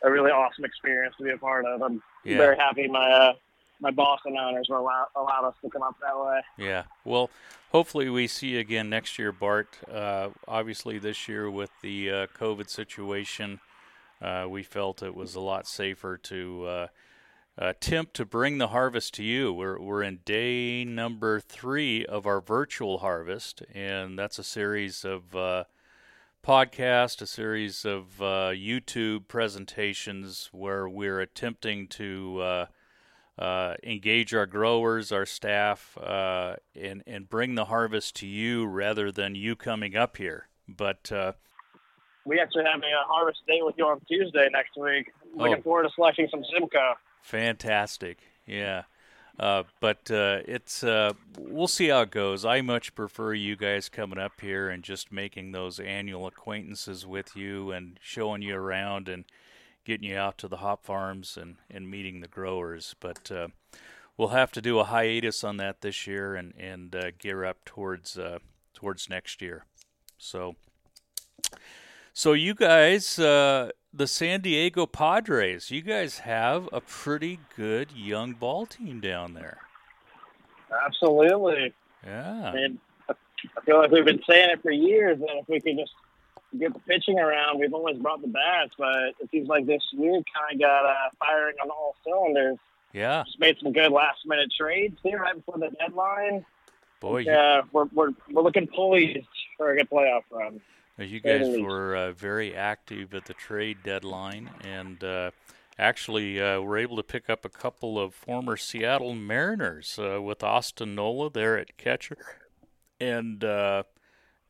a 0.04 0.10
really 0.10 0.30
awesome 0.30 0.64
experience 0.64 1.14
to 1.16 1.24
be 1.24 1.30
a 1.30 1.38
part 1.38 1.64
of. 1.64 1.80
I'm 1.80 2.02
yeah. 2.24 2.36
very 2.36 2.56
happy 2.56 2.88
my 2.88 3.10
uh, 3.10 3.32
my 3.82 3.90
Boston 3.90 4.36
owners 4.38 4.68
will 4.70 4.78
allow, 4.78 5.08
allowed 5.16 5.48
us 5.48 5.54
to 5.62 5.68
come 5.68 5.82
up 5.82 5.96
that 6.00 6.16
way. 6.16 6.40
Yeah. 6.56 6.84
Well, 7.04 7.30
hopefully 7.72 8.08
we 8.08 8.28
see 8.28 8.50
you 8.50 8.60
again 8.60 8.88
next 8.88 9.18
year, 9.18 9.32
Bart. 9.32 9.76
Uh, 9.92 10.28
obviously, 10.46 10.98
this 10.98 11.26
year 11.26 11.50
with 11.50 11.70
the 11.82 12.10
uh, 12.10 12.26
COVID 12.28 12.70
situation, 12.70 13.58
uh, 14.22 14.46
we 14.48 14.62
felt 14.62 15.02
it 15.02 15.16
was 15.16 15.34
a 15.34 15.40
lot 15.40 15.66
safer 15.66 16.16
to 16.16 16.66
uh, 16.66 16.86
attempt 17.58 18.14
to 18.14 18.24
bring 18.24 18.58
the 18.58 18.68
harvest 18.68 19.14
to 19.14 19.24
you. 19.24 19.52
We're, 19.52 19.80
we're 19.80 20.04
in 20.04 20.20
day 20.24 20.84
number 20.84 21.40
three 21.40 22.06
of 22.06 22.24
our 22.24 22.40
virtual 22.40 22.98
harvest, 22.98 23.62
and 23.74 24.16
that's 24.16 24.38
a 24.38 24.44
series 24.44 25.04
of 25.04 25.34
uh, 25.34 25.64
podcast, 26.46 27.20
a 27.20 27.26
series 27.26 27.84
of 27.84 28.22
uh, 28.22 28.52
YouTube 28.54 29.26
presentations 29.26 30.50
where 30.52 30.88
we're 30.88 31.20
attempting 31.20 31.88
to 31.88 32.40
uh, 32.40 32.66
uh, 33.38 33.74
engage 33.82 34.34
our 34.34 34.46
growers, 34.46 35.12
our 35.12 35.26
staff, 35.26 35.96
uh, 35.98 36.56
and 36.74 37.02
and 37.06 37.28
bring 37.28 37.54
the 37.54 37.66
harvest 37.66 38.16
to 38.16 38.26
you 38.26 38.66
rather 38.66 39.10
than 39.10 39.34
you 39.34 39.56
coming 39.56 39.96
up 39.96 40.16
here. 40.16 40.48
But 40.68 41.10
uh, 41.10 41.32
we 42.24 42.38
actually 42.38 42.64
have 42.64 42.80
a 42.80 43.06
harvest 43.06 43.40
day 43.46 43.60
with 43.62 43.74
you 43.78 43.86
on 43.86 44.00
Tuesday 44.08 44.48
next 44.52 44.76
week. 44.76 45.12
Looking 45.34 45.56
oh, 45.58 45.62
forward 45.62 45.84
to 45.84 45.90
selecting 45.94 46.28
some 46.30 46.44
Simcoe. 46.52 46.94
Fantastic, 47.22 48.18
yeah. 48.46 48.82
Uh, 49.38 49.62
but 49.80 50.10
uh, 50.10 50.40
it's 50.46 50.84
uh, 50.84 51.12
we'll 51.38 51.66
see 51.66 51.88
how 51.88 52.02
it 52.02 52.10
goes. 52.10 52.44
I 52.44 52.60
much 52.60 52.94
prefer 52.94 53.32
you 53.32 53.56
guys 53.56 53.88
coming 53.88 54.18
up 54.18 54.40
here 54.40 54.68
and 54.68 54.82
just 54.82 55.10
making 55.10 55.52
those 55.52 55.80
annual 55.80 56.26
acquaintances 56.26 57.06
with 57.06 57.34
you 57.34 57.72
and 57.72 57.98
showing 58.02 58.42
you 58.42 58.54
around 58.54 59.08
and 59.08 59.24
getting 59.84 60.08
you 60.08 60.16
out 60.16 60.38
to 60.38 60.48
the 60.48 60.58
hop 60.58 60.84
farms 60.84 61.36
and, 61.40 61.56
and 61.70 61.90
meeting 61.90 62.20
the 62.20 62.28
growers. 62.28 62.94
But 63.00 63.30
uh, 63.30 63.48
we'll 64.16 64.28
have 64.28 64.52
to 64.52 64.62
do 64.62 64.78
a 64.78 64.84
hiatus 64.84 65.44
on 65.44 65.56
that 65.58 65.80
this 65.80 66.06
year 66.06 66.34
and 66.34 66.54
and 66.58 66.94
uh, 66.94 67.10
gear 67.18 67.44
up 67.44 67.64
towards 67.64 68.18
uh, 68.18 68.38
towards 68.74 69.08
next 69.08 69.42
year. 69.42 69.64
So 70.18 70.56
so 72.12 72.32
you 72.32 72.54
guys 72.54 73.18
the 73.94 74.06
San 74.06 74.40
Diego 74.40 74.86
Padres. 74.86 75.70
You 75.70 75.82
guys 75.82 76.20
have 76.20 76.68
a 76.72 76.80
pretty 76.80 77.38
good 77.56 77.92
young 77.92 78.32
ball 78.32 78.66
team 78.66 79.00
down 79.00 79.34
there. 79.34 79.58
Absolutely. 80.86 81.74
Yeah. 82.04 82.52
And 82.54 82.78
I 83.08 83.60
feel 83.64 83.78
like 83.78 83.90
we've 83.90 84.04
been 84.04 84.22
saying 84.28 84.50
it 84.50 84.62
for 84.62 84.70
years 84.70 85.18
that 85.18 85.28
if 85.30 85.48
we 85.48 85.60
could 85.60 85.76
just 85.76 85.92
get 86.58 86.72
the 86.72 86.80
pitching 86.80 87.18
around, 87.18 87.58
we've 87.58 87.74
always 87.74 87.98
brought 87.98 88.22
the 88.22 88.28
bats, 88.28 88.72
but 88.78 89.14
it 89.20 89.30
seems 89.30 89.48
like 89.48 89.66
this 89.66 89.82
year 89.92 90.12
kind 90.12 90.54
of 90.54 90.60
got 90.60 90.84
uh, 90.84 91.10
firing 91.18 91.56
on 91.62 91.70
all 91.70 91.96
cylinders. 92.04 92.58
Yeah. 92.92 93.24
Just 93.24 93.40
made 93.40 93.56
some 93.62 93.72
good 93.72 93.90
last 93.90 94.20
minute 94.26 94.52
trades 94.56 94.96
here 95.02 95.18
right 95.20 95.34
before 95.34 95.58
the 95.58 95.70
deadline. 95.78 96.44
Boy, 97.00 97.18
yeah, 97.20 97.32
uh, 97.32 97.62
we're, 97.72 97.86
we're, 97.92 98.10
we're 98.30 98.42
looking 98.42 98.68
poised 98.68 99.26
for 99.56 99.72
a 99.72 99.76
good 99.76 99.90
playoff 99.90 100.22
run. 100.30 100.60
You 100.98 101.20
guys 101.20 101.58
were 101.58 101.96
uh, 101.96 102.12
very 102.12 102.54
active 102.54 103.14
at 103.14 103.24
the 103.24 103.34
trade 103.34 103.78
deadline, 103.82 104.50
and 104.62 105.02
uh, 105.02 105.30
actually 105.78 106.40
uh, 106.40 106.60
were 106.60 106.76
able 106.76 106.96
to 106.96 107.02
pick 107.02 107.30
up 107.30 107.44
a 107.44 107.48
couple 107.48 107.98
of 107.98 108.14
former 108.14 108.56
Seattle 108.56 109.14
Mariners 109.14 109.98
uh, 109.98 110.20
with 110.20 110.44
Austin 110.44 110.94
Nola 110.94 111.30
there 111.30 111.58
at 111.58 111.76
catcher, 111.76 112.18
and 113.00 113.42
uh, 113.42 113.84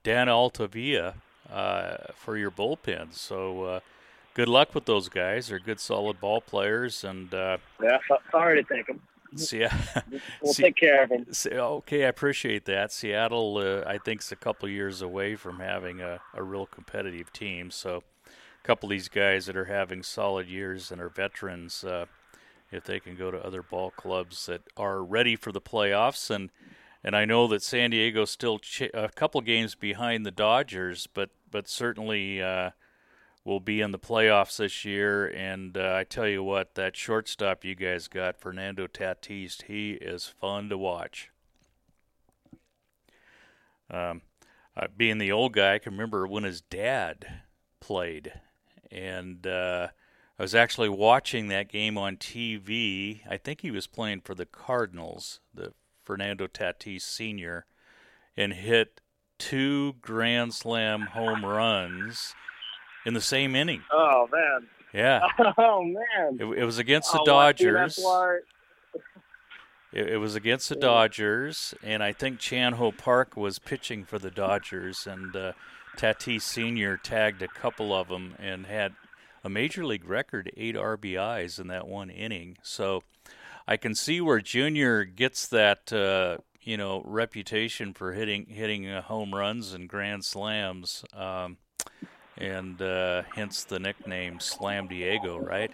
Dan 0.03 0.29
Altavilla 0.29 1.15
uh, 1.53 1.97
for 2.15 2.37
your 2.37 2.51
bullpen. 2.51 3.13
So 3.15 3.81
good 4.35 4.49
luck 4.49 4.75
with 4.75 4.87
those 4.87 5.09
guys. 5.09 5.49
They're 5.49 5.59
good, 5.59 5.81
solid 5.81 6.21
ball 6.21 6.41
players, 6.41 7.05
and 7.05 7.33
yeah, 7.33 7.99
sorry 8.31 8.63
to 8.63 8.75
take 8.75 8.87
them. 8.87 9.01
See, 9.37 9.67
we'll 10.43 10.55
take 10.55 10.77
care 10.77 11.05
of 11.05 11.11
him. 11.11 11.27
Okay, 11.47 12.05
I 12.05 12.09
appreciate 12.09 12.65
that. 12.67 12.93
Seattle, 12.93 13.59
uh, 13.59 13.89
I 13.89 13.99
think, 13.99 14.21
is 14.21 14.33
a 14.33 14.37
couple 14.37 14.69
years 14.69 15.03
away 15.03 15.37
from 15.37 15.61
having 15.61 16.01
a, 16.01 16.21
a 16.35 16.43
real 16.43 16.67
competitive 16.67 17.33
team. 17.33 17.71
So, 17.71 18.03
a 18.27 18.67
couple 18.67 18.89
of 18.89 18.91
these 18.91 19.09
guys 19.09 19.47
that 19.47 19.57
are 19.57 19.67
having 19.67 20.03
solid 20.03 20.49
years 20.49 20.93
and 20.93 21.01
are 21.01 21.09
veterans, 21.09 21.85
uh, 21.85 22.07
if 22.71 22.85
they 22.85 23.01
can 23.01 23.17
go 23.17 23.31
to 23.31 23.45
other 23.45 23.63
ball 23.63 23.91
clubs 23.91 24.47
that 24.47 24.63
are 24.77 25.03
ready 25.03 25.37
for 25.37 25.53
the 25.53 25.61
playoffs, 25.61 26.31
and 26.31 26.51
and 27.05 27.17
I 27.17 27.25
know 27.25 27.49
that 27.49 27.63
San 27.63 27.91
Diego's 27.91 28.31
still 28.31 28.59
ch- 28.59 28.91
a 28.95 29.11
couple 29.15 29.41
games 29.41 29.75
behind 29.75 30.25
the 30.25 30.31
Dodgers, 30.31 31.09
but 31.13 31.31
but 31.53 31.69
certainly. 31.69 32.43
Uh, 32.43 32.71
will 33.45 33.61
be 33.61 33.81
in 33.81 33.91
the 33.91 33.99
playoffs 33.99 34.57
this 34.57 34.85
year. 34.85 35.27
And 35.27 35.77
uh, 35.77 35.97
I 35.99 36.05
tell 36.05 36.29
you 36.29 36.43
what, 36.43 36.75
that 36.75 36.97
shortstop 36.97 37.65
you 37.65 37.75
guys 37.75 38.09
got, 38.09 38.41
Fernando 38.41 38.87
Tatis, 38.87 39.63
he 39.63 39.93
is 39.93 40.27
fun 40.27 40.69
to 40.69 40.79
watch. 40.79 41.31
Um, 43.91 44.23
uh, 44.77 44.87
being 44.97 45.19
the 45.19 45.33
old 45.33 45.53
guy, 45.53 45.75
I 45.75 45.79
can 45.79 45.93
remember 45.93 46.27
when 46.27 46.45
his 46.45 46.63
dad 46.63 47.43
played, 47.81 48.33
and 48.91 49.47
uh, 49.47 49.89
I 50.39 50.43
was 50.43 50.55
actually 50.55 50.89
watching 50.89 51.49
that 51.49 51.69
game 51.69 51.99
on 51.99 52.17
TV. 52.17 53.21
I 53.29 53.37
think 53.37 53.61
he 53.61 53.71
was 53.71 53.87
playing 53.87 54.23
for 54.23 54.35
the 54.35 54.47
Cardinals, 54.47 55.41
the 55.53 55.75
Fernando 56.05 56.47
Tatis 56.47 57.03
Sr., 57.03 57.67
and 58.35 58.55
hit 58.55 59.03
two 59.43 59.95
Grand 60.01 60.55
Slam 60.55 61.03
home 61.03 61.45
runs 61.45 62.35
in 63.05 63.13
the 63.15 63.21
same 63.21 63.57
inning. 63.57 63.83
Oh 63.91 64.29
man. 64.31 64.69
Yeah. 64.93 65.21
Oh 65.59 65.83
man. 65.83 66.39
It, 66.39 66.59
it 66.59 66.65
was 66.65 66.79
against 66.79 67.13
the 67.13 67.21
oh, 67.21 67.25
Dodgers. 67.25 67.99
It, 69.95 70.09
it, 70.09 70.17
was 70.17 70.35
against 70.35 70.71
the 70.71 70.77
Dodgers, 70.77 71.75
and 71.83 72.03
I 72.03 72.15
think 72.15 72.39
Chan 72.39 72.73
Ho 72.75 72.93
Park 72.93 73.37
was 73.37 73.59
pitching 73.59 74.07
for 74.07 74.19
the 74.19 74.31
Dodgers, 74.31 75.07
and 75.07 75.37
uh, 75.37 75.53
Tatis 75.99 76.41
Senior 76.41 76.97
tagged 76.97 77.43
a 77.43 77.49
couple 77.49 77.95
of 77.95 78.09
them 78.09 78.35
and 78.39 78.65
had 78.65 78.95
a 79.45 79.51
major 79.51 79.85
league 79.85 80.07
record 80.07 80.51
eight 80.57 80.77
RBIs 80.77 81.61
in 81.61 81.67
that 81.67 81.87
one 81.87 82.09
inning. 82.09 82.57
So 82.63 83.03
I 83.69 83.77
can 83.77 83.95
see 83.95 84.23
where 84.23 84.41
Junior 84.41 85.05
gets 85.05 85.47
that. 85.49 85.93
Uh, 85.93 86.39
you 86.63 86.77
know, 86.77 87.03
reputation 87.05 87.93
for 87.93 88.13
hitting 88.13 88.47
hitting 88.47 88.89
uh, 88.89 89.03
home 89.03 89.35
runs 89.35 89.73
and 89.73 89.89
grand 89.89 90.25
slams. 90.25 91.05
Um, 91.15 91.57
and 92.39 92.81
uh, 92.81 93.23
hence 93.35 93.65
the 93.65 93.79
nickname 93.79 94.41
Slam 94.41 94.89
Diego, 94.89 95.39
right? 95.39 95.71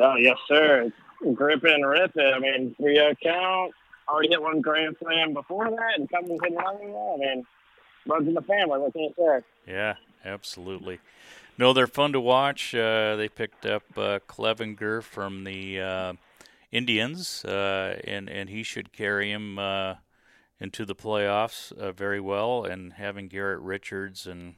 Oh, 0.00 0.16
yes, 0.16 0.36
sir. 0.46 0.92
Grip 1.34 1.64
and 1.64 1.86
rip 1.86 2.12
it. 2.16 2.34
I 2.34 2.38
mean, 2.38 2.74
three 2.76 3.00
out 3.00 3.16
count. 3.22 3.72
Already 4.08 4.28
hit 4.28 4.42
one 4.42 4.60
grand 4.60 4.96
slam 5.02 5.32
before 5.32 5.70
that, 5.70 5.98
and 5.98 6.08
coming 6.10 6.38
hit 6.42 6.52
another 6.52 6.78
one. 6.82 7.20
I 7.22 7.34
mean, 7.34 7.46
runs 8.06 8.28
in 8.28 8.34
the 8.34 8.42
family. 8.42 8.78
What 8.78 8.92
can 8.92 9.02
you 9.02 9.14
say? 9.16 9.40
Yeah, 9.66 9.94
absolutely. 10.24 11.00
No, 11.56 11.72
they're 11.72 11.86
fun 11.86 12.12
to 12.12 12.20
watch. 12.20 12.74
Uh, 12.74 13.16
they 13.16 13.28
picked 13.28 13.64
up 13.64 13.84
uh, 13.96 14.18
Clevinger 14.28 15.02
from 15.02 15.44
the 15.44 15.80
uh, 15.80 16.12
Indians, 16.74 17.44
uh, 17.44 18.00
and 18.04 18.28
and 18.28 18.50
he 18.50 18.64
should 18.64 18.92
carry 18.92 19.30
him 19.30 19.58
uh, 19.60 19.94
into 20.58 20.84
the 20.84 20.94
playoffs 20.94 21.70
uh, 21.72 21.92
very 21.92 22.20
well. 22.20 22.64
And 22.64 22.94
having 22.94 23.28
Garrett 23.28 23.60
Richards 23.60 24.26
and 24.26 24.56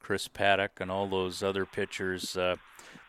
Chris 0.00 0.26
Paddack 0.26 0.80
and 0.80 0.90
all 0.90 1.06
those 1.06 1.42
other 1.42 1.66
pitchers, 1.66 2.34
uh, 2.34 2.56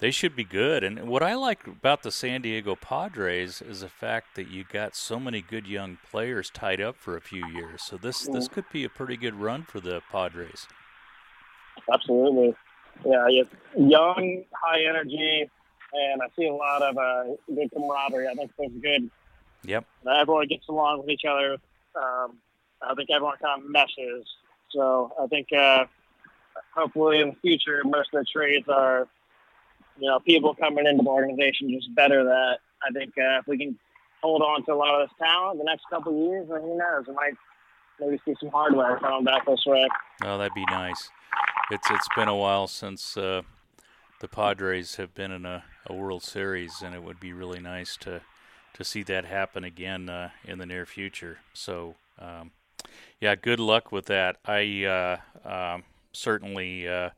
they 0.01 0.11
should 0.11 0.35
be 0.35 0.43
good. 0.43 0.83
And 0.83 1.07
what 1.07 1.23
I 1.23 1.35
like 1.35 1.65
about 1.65 2.03
the 2.03 2.11
San 2.11 2.41
Diego 2.41 2.75
Padres 2.75 3.61
is 3.61 3.79
the 3.79 3.89
fact 3.89 4.35
that 4.35 4.49
you 4.49 4.65
got 4.69 4.97
so 4.97 5.17
many 5.17 5.41
good 5.41 5.65
young 5.65 5.97
players 6.11 6.49
tied 6.49 6.81
up 6.81 6.97
for 6.97 7.15
a 7.15 7.21
few 7.21 7.47
years. 7.47 7.83
So 7.83 7.95
this 7.95 8.27
this 8.27 8.49
could 8.49 8.65
be 8.69 8.83
a 8.83 8.89
pretty 8.89 9.15
good 9.15 9.35
run 9.35 9.63
for 9.63 9.79
the 9.79 10.01
Padres. 10.11 10.67
Absolutely, 11.93 12.53
yeah, 13.05 13.27
young, 13.77 14.43
high 14.53 14.83
energy, 14.89 15.49
and 15.95 16.21
I 16.21 16.27
see 16.37 16.47
a 16.47 16.53
lot 16.53 16.81
of 16.81 16.97
uh, 16.97 17.23
good 17.53 17.71
camaraderie. 17.71 18.27
I 18.27 18.33
think 18.33 18.51
it's 18.57 18.75
good. 18.81 19.09
Yep. 19.63 19.85
Everyone 20.07 20.47
gets 20.47 20.67
along 20.67 20.99
with 20.99 21.09
each 21.09 21.25
other. 21.25 21.53
Um, 21.95 22.37
I 22.81 22.93
think 22.95 23.09
everyone 23.09 23.37
kind 23.41 23.63
of 23.63 23.69
meshes. 23.69 24.25
So 24.71 25.13
I 25.21 25.27
think 25.27 25.47
uh, 25.53 25.85
hopefully 26.75 27.21
in 27.21 27.29
the 27.29 27.35
future, 27.41 27.81
most 27.85 28.13
of 28.13 28.19
the 28.19 28.25
trades 28.31 28.67
are, 28.69 29.07
you 29.97 30.09
know, 30.09 30.19
people 30.19 30.53
coming 30.53 30.85
into 30.85 31.03
the 31.03 31.09
organization 31.09 31.71
just 31.71 31.93
better 31.95 32.23
that. 32.23 32.59
I 32.87 32.91
think 32.91 33.13
uh, 33.17 33.39
if 33.39 33.47
we 33.47 33.57
can 33.57 33.79
hold 34.21 34.41
on 34.41 34.65
to 34.65 34.73
a 34.73 34.75
lot 34.75 35.01
of 35.01 35.07
this 35.07 35.17
talent 35.17 35.59
the 35.59 35.63
next 35.63 35.85
couple 35.89 36.11
of 36.11 36.29
years, 36.29 36.47
then 36.49 36.61
who 36.61 36.77
knows? 36.77 37.05
We 37.07 37.13
might 37.13 37.33
maybe 37.99 38.19
see 38.25 38.35
some 38.39 38.49
hardware 38.49 38.99
coming 38.99 39.23
back 39.23 39.45
this 39.45 39.63
way. 39.65 39.87
Oh, 40.23 40.37
that'd 40.37 40.53
be 40.53 40.65
nice. 40.65 41.09
It's 41.71 41.89
it's 41.89 42.07
been 42.15 42.27
a 42.27 42.35
while 42.35 42.67
since 42.67 43.17
uh, 43.17 43.41
the 44.21 44.27
Padres 44.27 44.95
have 44.97 45.15
been 45.15 45.31
in 45.31 45.45
a, 45.45 45.63
a 45.87 45.93
World 45.93 46.23
Series, 46.23 46.81
and 46.81 46.95
it 46.95 47.03
would 47.03 47.19
be 47.19 47.33
really 47.33 47.59
nice 47.59 47.97
to 47.97 48.21
to 48.73 48.83
see 48.83 49.03
that 49.03 49.23
happen 49.23 49.63
again 49.63 50.09
uh, 50.09 50.29
in 50.43 50.57
the 50.57 50.65
near 50.65 50.85
future. 50.85 51.39
So, 51.53 51.95
um, 52.19 52.51
yeah, 53.21 53.35
good 53.35 53.59
luck 53.59 53.89
with 53.89 54.07
that. 54.07 54.35
I 54.45 54.83
uh, 54.83 55.17
um, 55.49 55.83
certainly 56.11 56.85
uh, 56.85 57.11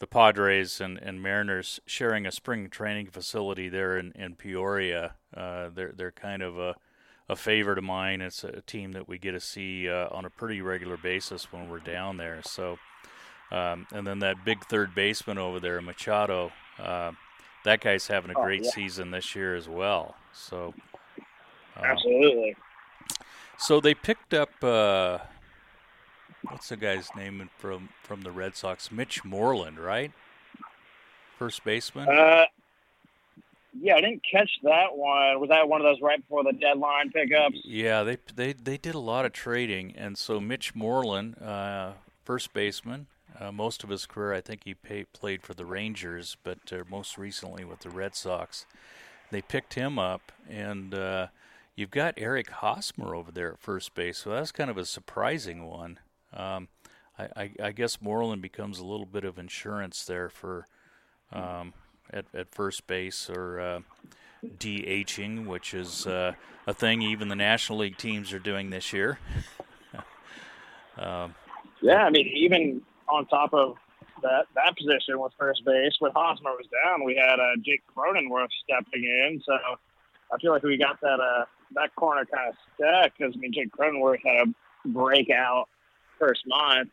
the 0.00 0.08
Padres 0.08 0.80
and, 0.80 0.98
and 0.98 1.22
Mariners 1.22 1.78
sharing 1.86 2.26
a 2.26 2.32
spring 2.32 2.68
training 2.70 3.06
facility 3.06 3.68
there 3.68 3.96
in, 3.96 4.10
in 4.16 4.34
Peoria. 4.34 5.14
Uh, 5.34 5.68
they're 5.72 5.92
they're 5.96 6.12
kind 6.12 6.42
of 6.42 6.58
a 6.58 6.74
a 7.28 7.36
favorite 7.36 7.78
of 7.78 7.84
mine. 7.84 8.20
It's 8.20 8.44
a 8.44 8.62
team 8.62 8.92
that 8.92 9.08
we 9.08 9.18
get 9.18 9.32
to 9.32 9.40
see 9.40 9.88
uh, 9.88 10.08
on 10.10 10.24
a 10.24 10.30
pretty 10.30 10.60
regular 10.60 10.96
basis 10.96 11.52
when 11.52 11.68
we're 11.68 11.80
down 11.80 12.16
there. 12.16 12.40
So, 12.44 12.78
um, 13.50 13.86
and 13.92 14.06
then 14.06 14.20
that 14.20 14.44
big 14.44 14.64
third 14.64 14.94
baseman 14.94 15.38
over 15.38 15.58
there, 15.58 15.80
Machado, 15.80 16.52
uh, 16.78 17.12
that 17.66 17.80
guy's 17.80 18.06
having 18.06 18.30
a 18.30 18.38
oh, 18.38 18.44
great 18.44 18.64
yeah. 18.64 18.70
season 18.70 19.10
this 19.10 19.34
year 19.34 19.54
as 19.56 19.68
well. 19.68 20.14
So, 20.32 20.72
uh, 21.76 21.82
absolutely. 21.82 22.56
So 23.58 23.80
they 23.80 23.94
picked 23.94 24.32
up 24.34 24.50
uh, 24.62 25.18
what's 26.42 26.68
the 26.68 26.76
guy's 26.76 27.08
name 27.16 27.50
from 27.58 27.88
from 28.02 28.22
the 28.22 28.30
Red 28.30 28.56
Sox? 28.56 28.92
Mitch 28.92 29.24
Moreland, 29.24 29.78
right? 29.78 30.12
First 31.38 31.64
baseman. 31.64 32.08
Uh, 32.08 32.44
yeah, 33.78 33.96
I 33.96 34.00
didn't 34.00 34.22
catch 34.30 34.50
that 34.62 34.94
one. 34.96 35.40
Was 35.40 35.48
that 35.50 35.68
one 35.68 35.80
of 35.80 35.84
those 35.84 36.00
right 36.00 36.20
before 36.20 36.44
the 36.44 36.52
deadline 36.52 37.10
pickups? 37.10 37.58
Yeah, 37.64 38.04
they 38.04 38.18
they 38.34 38.52
they 38.52 38.76
did 38.76 38.94
a 38.94 39.00
lot 39.00 39.24
of 39.24 39.32
trading, 39.32 39.94
and 39.96 40.16
so 40.16 40.40
Mitch 40.40 40.74
Moreland, 40.74 41.42
uh, 41.42 41.92
first 42.24 42.54
baseman, 42.54 43.08
uh, 43.40 43.52
most 43.52 43.84
of 43.84 43.90
his 43.90 44.06
career, 44.06 44.32
I 44.32 44.40
think 44.40 44.62
he 44.64 44.74
pay, 44.74 45.04
played 45.04 45.42
for 45.42 45.54
the 45.54 45.64
Rangers, 45.64 46.36
but 46.42 46.58
uh, 46.72 46.84
most 46.88 47.18
recently 47.18 47.64
with 47.64 47.80
the 47.80 47.90
Red 47.90 48.14
Sox. 48.14 48.66
They 49.30 49.42
picked 49.42 49.74
him 49.74 49.98
up, 49.98 50.32
and 50.48 50.94
uh, 50.94 51.28
you've 51.74 51.90
got 51.90 52.14
Eric 52.16 52.50
Hosmer 52.50 53.14
over 53.14 53.32
there 53.32 53.52
at 53.52 53.58
first 53.58 53.94
base, 53.94 54.18
so 54.18 54.30
that's 54.30 54.52
kind 54.52 54.70
of 54.70 54.78
a 54.78 54.84
surprising 54.84 55.66
one. 55.66 55.98
Um, 56.32 56.68
I, 57.18 57.24
I, 57.36 57.50
I, 57.62 57.72
guess 57.72 58.00
Moreland 58.00 58.42
becomes 58.42 58.78
a 58.78 58.84
little 58.84 59.06
bit 59.06 59.24
of 59.24 59.38
insurance 59.38 60.04
there 60.04 60.28
for 60.28 60.66
um, 61.32 61.72
at, 62.12 62.26
at 62.34 62.54
first 62.54 62.86
base 62.86 63.30
or 63.30 63.58
uh, 63.58 63.80
DHing, 64.58 65.46
which 65.46 65.72
is 65.72 66.06
uh, 66.06 66.32
a 66.66 66.74
thing 66.74 67.02
even 67.02 67.28
the 67.28 67.36
National 67.36 67.78
League 67.78 67.96
teams 67.96 68.32
are 68.32 68.38
doing 68.38 68.70
this 68.70 68.92
year. 68.92 69.18
um, 70.98 71.34
yeah, 71.80 72.04
I 72.04 72.10
mean, 72.10 72.26
even 72.34 72.82
on 73.08 73.26
top 73.26 73.52
of 73.54 73.76
that 74.22 74.46
that 74.54 74.76
position 74.76 75.18
with 75.20 75.32
first 75.38 75.64
base, 75.64 75.94
when 75.98 76.12
Hosmer 76.12 76.50
was 76.50 76.66
down, 76.84 77.04
we 77.04 77.16
had 77.16 77.38
uh, 77.38 77.56
Jake 77.64 77.82
Cronenworth 77.94 78.48
stepping 78.64 79.04
in. 79.04 79.42
So 79.44 79.52
I 80.32 80.38
feel 80.40 80.52
like 80.52 80.62
we 80.62 80.76
got 80.76 81.00
that 81.00 81.20
uh, 81.20 81.44
that 81.74 81.94
corner 81.96 82.24
kind 82.24 82.48
of 82.48 82.54
stuck 82.74 83.12
because 83.16 83.34
I 83.36 83.38
mean 83.38 83.52
Jake 83.52 83.70
Cronenworth 83.72 84.24
had 84.24 84.48
a 84.48 84.88
breakout 84.88 85.68
first 86.18 86.42
month. 86.46 86.90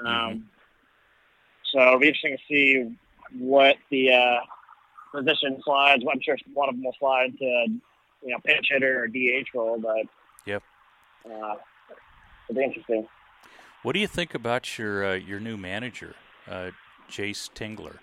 Um, 0.00 0.06
mm-hmm. 0.06 0.38
So 1.72 1.80
it'll 1.80 1.98
be 1.98 2.08
interesting 2.08 2.36
to 2.36 2.42
see 2.48 2.96
what 3.38 3.76
the 3.90 4.12
uh, 4.12 4.38
position 5.12 5.60
slides. 5.64 6.04
I'm 6.10 6.20
sure 6.20 6.36
one 6.54 6.68
of 6.68 6.74
them 6.74 6.84
will 6.84 6.96
slide 6.98 7.36
to 7.38 7.44
you 7.44 8.32
know 8.32 8.38
pinch 8.44 8.68
hitter 8.70 9.04
or 9.04 9.08
DH 9.08 9.48
role, 9.54 9.78
but 9.78 10.06
yep, 10.46 10.62
uh, 11.24 11.54
it'll 12.48 12.58
be 12.58 12.64
interesting. 12.64 13.06
What 13.86 13.92
do 13.92 14.00
you 14.00 14.08
think 14.08 14.34
about 14.34 14.78
your 14.78 15.12
uh, 15.12 15.14
your 15.14 15.38
new 15.38 15.56
manager, 15.56 16.16
uh, 16.50 16.72
Jayce 17.08 17.48
Tingler? 17.54 17.98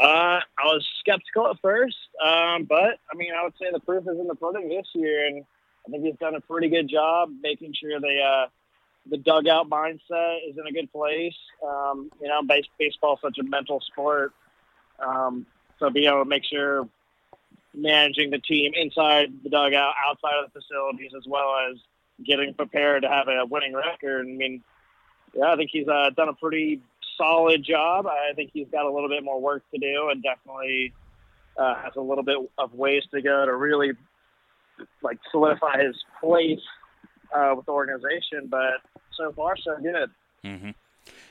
Uh, 0.00 0.40
I 0.40 0.64
was 0.64 0.88
skeptical 1.00 1.48
at 1.48 1.60
first, 1.60 1.98
um, 2.24 2.64
but 2.64 2.98
I 3.12 3.14
mean, 3.14 3.32
I 3.38 3.44
would 3.44 3.52
say 3.60 3.66
the 3.70 3.80
proof 3.80 4.04
is 4.04 4.18
in 4.18 4.26
the 4.26 4.34
pudding 4.34 4.70
this 4.70 4.86
year, 4.94 5.26
and 5.26 5.44
I 5.86 5.90
think 5.90 6.02
he's 6.02 6.16
done 6.18 6.34
a 6.34 6.40
pretty 6.40 6.70
good 6.70 6.88
job 6.88 7.28
making 7.42 7.74
sure 7.74 8.00
the 8.00 8.18
uh, 8.18 8.46
the 9.10 9.18
dugout 9.18 9.68
mindset 9.68 10.48
is 10.48 10.56
in 10.56 10.66
a 10.66 10.72
good 10.72 10.90
place. 10.90 11.36
Um, 11.62 12.10
you 12.22 12.28
know, 12.28 12.40
base, 12.44 12.64
baseball 12.78 13.16
is 13.16 13.20
such 13.20 13.36
a 13.36 13.42
mental 13.42 13.82
sport, 13.82 14.32
um, 14.98 15.44
so 15.78 15.90
being 15.90 16.08
able 16.08 16.24
to 16.24 16.24
make 16.24 16.44
sure 16.46 16.88
managing 17.74 18.30
the 18.30 18.38
team 18.38 18.72
inside 18.74 19.28
the 19.44 19.50
dugout, 19.50 19.92
outside 20.08 20.42
of 20.42 20.50
the 20.50 20.58
facilities, 20.58 21.12
as 21.14 21.26
well 21.26 21.54
as 21.70 21.76
getting 22.24 22.54
prepared 22.54 23.02
to 23.02 23.08
have 23.08 23.28
a 23.28 23.44
winning 23.46 23.74
record. 23.74 24.26
I 24.26 24.30
mean, 24.30 24.62
yeah, 25.34 25.52
I 25.52 25.56
think 25.56 25.70
he's 25.72 25.88
uh, 25.88 26.10
done 26.16 26.28
a 26.28 26.34
pretty 26.34 26.80
solid 27.16 27.64
job. 27.64 28.06
I 28.06 28.32
think 28.34 28.50
he's 28.52 28.68
got 28.70 28.84
a 28.86 28.90
little 28.90 29.08
bit 29.08 29.24
more 29.24 29.40
work 29.40 29.62
to 29.72 29.78
do, 29.78 30.08
and 30.10 30.22
definitely 30.22 30.92
uh, 31.56 31.74
has 31.76 31.92
a 31.96 32.00
little 32.00 32.24
bit 32.24 32.36
of 32.58 32.74
ways 32.74 33.02
to 33.12 33.20
go 33.20 33.44
to 33.44 33.54
really 33.54 33.92
like 35.02 35.18
solidify 35.30 35.82
his 35.82 35.96
place 36.20 36.60
uh, 37.34 37.54
with 37.56 37.66
the 37.66 37.72
organization. 37.72 38.46
But 38.48 38.80
so 39.16 39.32
far, 39.32 39.56
so 39.56 39.76
good. 39.82 40.10
Mm-hmm. 40.44 40.70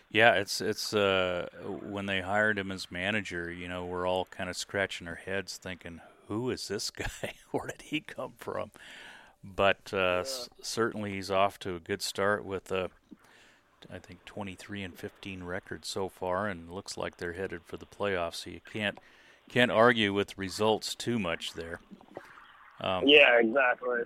Yeah, 0.09 0.33
it's 0.33 0.61
it's 0.61 0.93
uh, 0.93 1.47
when 1.83 2.05
they 2.05 2.21
hired 2.21 2.57
him 2.57 2.71
as 2.71 2.91
manager. 2.91 3.51
You 3.51 3.67
know, 3.67 3.85
we're 3.85 4.07
all 4.07 4.25
kind 4.25 4.49
of 4.49 4.55
scratching 4.55 5.07
our 5.07 5.15
heads, 5.15 5.57
thinking, 5.57 6.01
"Who 6.27 6.49
is 6.49 6.67
this 6.67 6.89
guy? 6.91 7.33
Where 7.51 7.67
did 7.67 7.83
he 7.83 8.01
come 8.01 8.33
from?" 8.37 8.71
But 9.43 9.91
uh, 9.93 9.97
yeah. 9.97 10.19
s- 10.19 10.49
certainly, 10.61 11.13
he's 11.13 11.31
off 11.31 11.59
to 11.59 11.75
a 11.75 11.79
good 11.79 12.01
start 12.01 12.43
with 12.43 12.71
a, 12.71 12.89
I 13.91 13.99
think, 13.99 14.25
23 14.25 14.83
and 14.83 14.95
15 14.95 15.43
record 15.43 15.85
so 15.85 16.09
far, 16.09 16.47
and 16.47 16.71
looks 16.71 16.97
like 16.97 17.17
they're 17.17 17.33
headed 17.33 17.61
for 17.63 17.77
the 17.77 17.85
playoffs. 17.85 18.35
So 18.43 18.49
you 18.49 18.61
can't 18.71 18.99
can't 19.49 19.71
argue 19.71 20.13
with 20.13 20.37
results 20.37 20.93
too 20.95 21.17
much 21.17 21.53
there. 21.53 21.79
Um, 22.81 23.07
yeah, 23.07 23.39
exactly. 23.39 24.01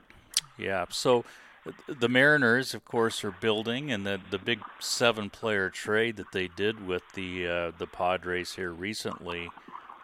Yeah. 0.58 0.86
So 0.90 1.26
the 1.88 2.10
Mariners, 2.10 2.74
of 2.74 2.86
course, 2.86 3.24
are 3.24 3.32
building, 3.32 3.92
and 3.92 4.06
the 4.06 4.20
the 4.30 4.38
big 4.38 4.60
seven-player 4.80 5.70
trade 5.70 6.18
that 6.18 6.32
they 6.32 6.48
did 6.48 6.86
with 6.86 7.04
the 7.14 7.48
uh, 7.48 7.72
the 7.78 7.88
Padres 7.88 8.56
here 8.56 8.72
recently. 8.72 9.50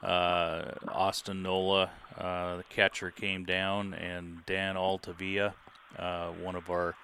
Uh, 0.04 0.72
Austin 0.90 1.42
Nola, 1.42 1.90
uh, 2.18 2.58
the 2.58 2.64
catcher, 2.70 3.12
came 3.12 3.46
down, 3.46 3.94
and 3.94 4.46
Dan 4.46 4.78
Altavilla, 4.78 5.56
uh, 5.98 6.30
one 6.30 6.56
of 6.56 6.70
our 6.70 6.96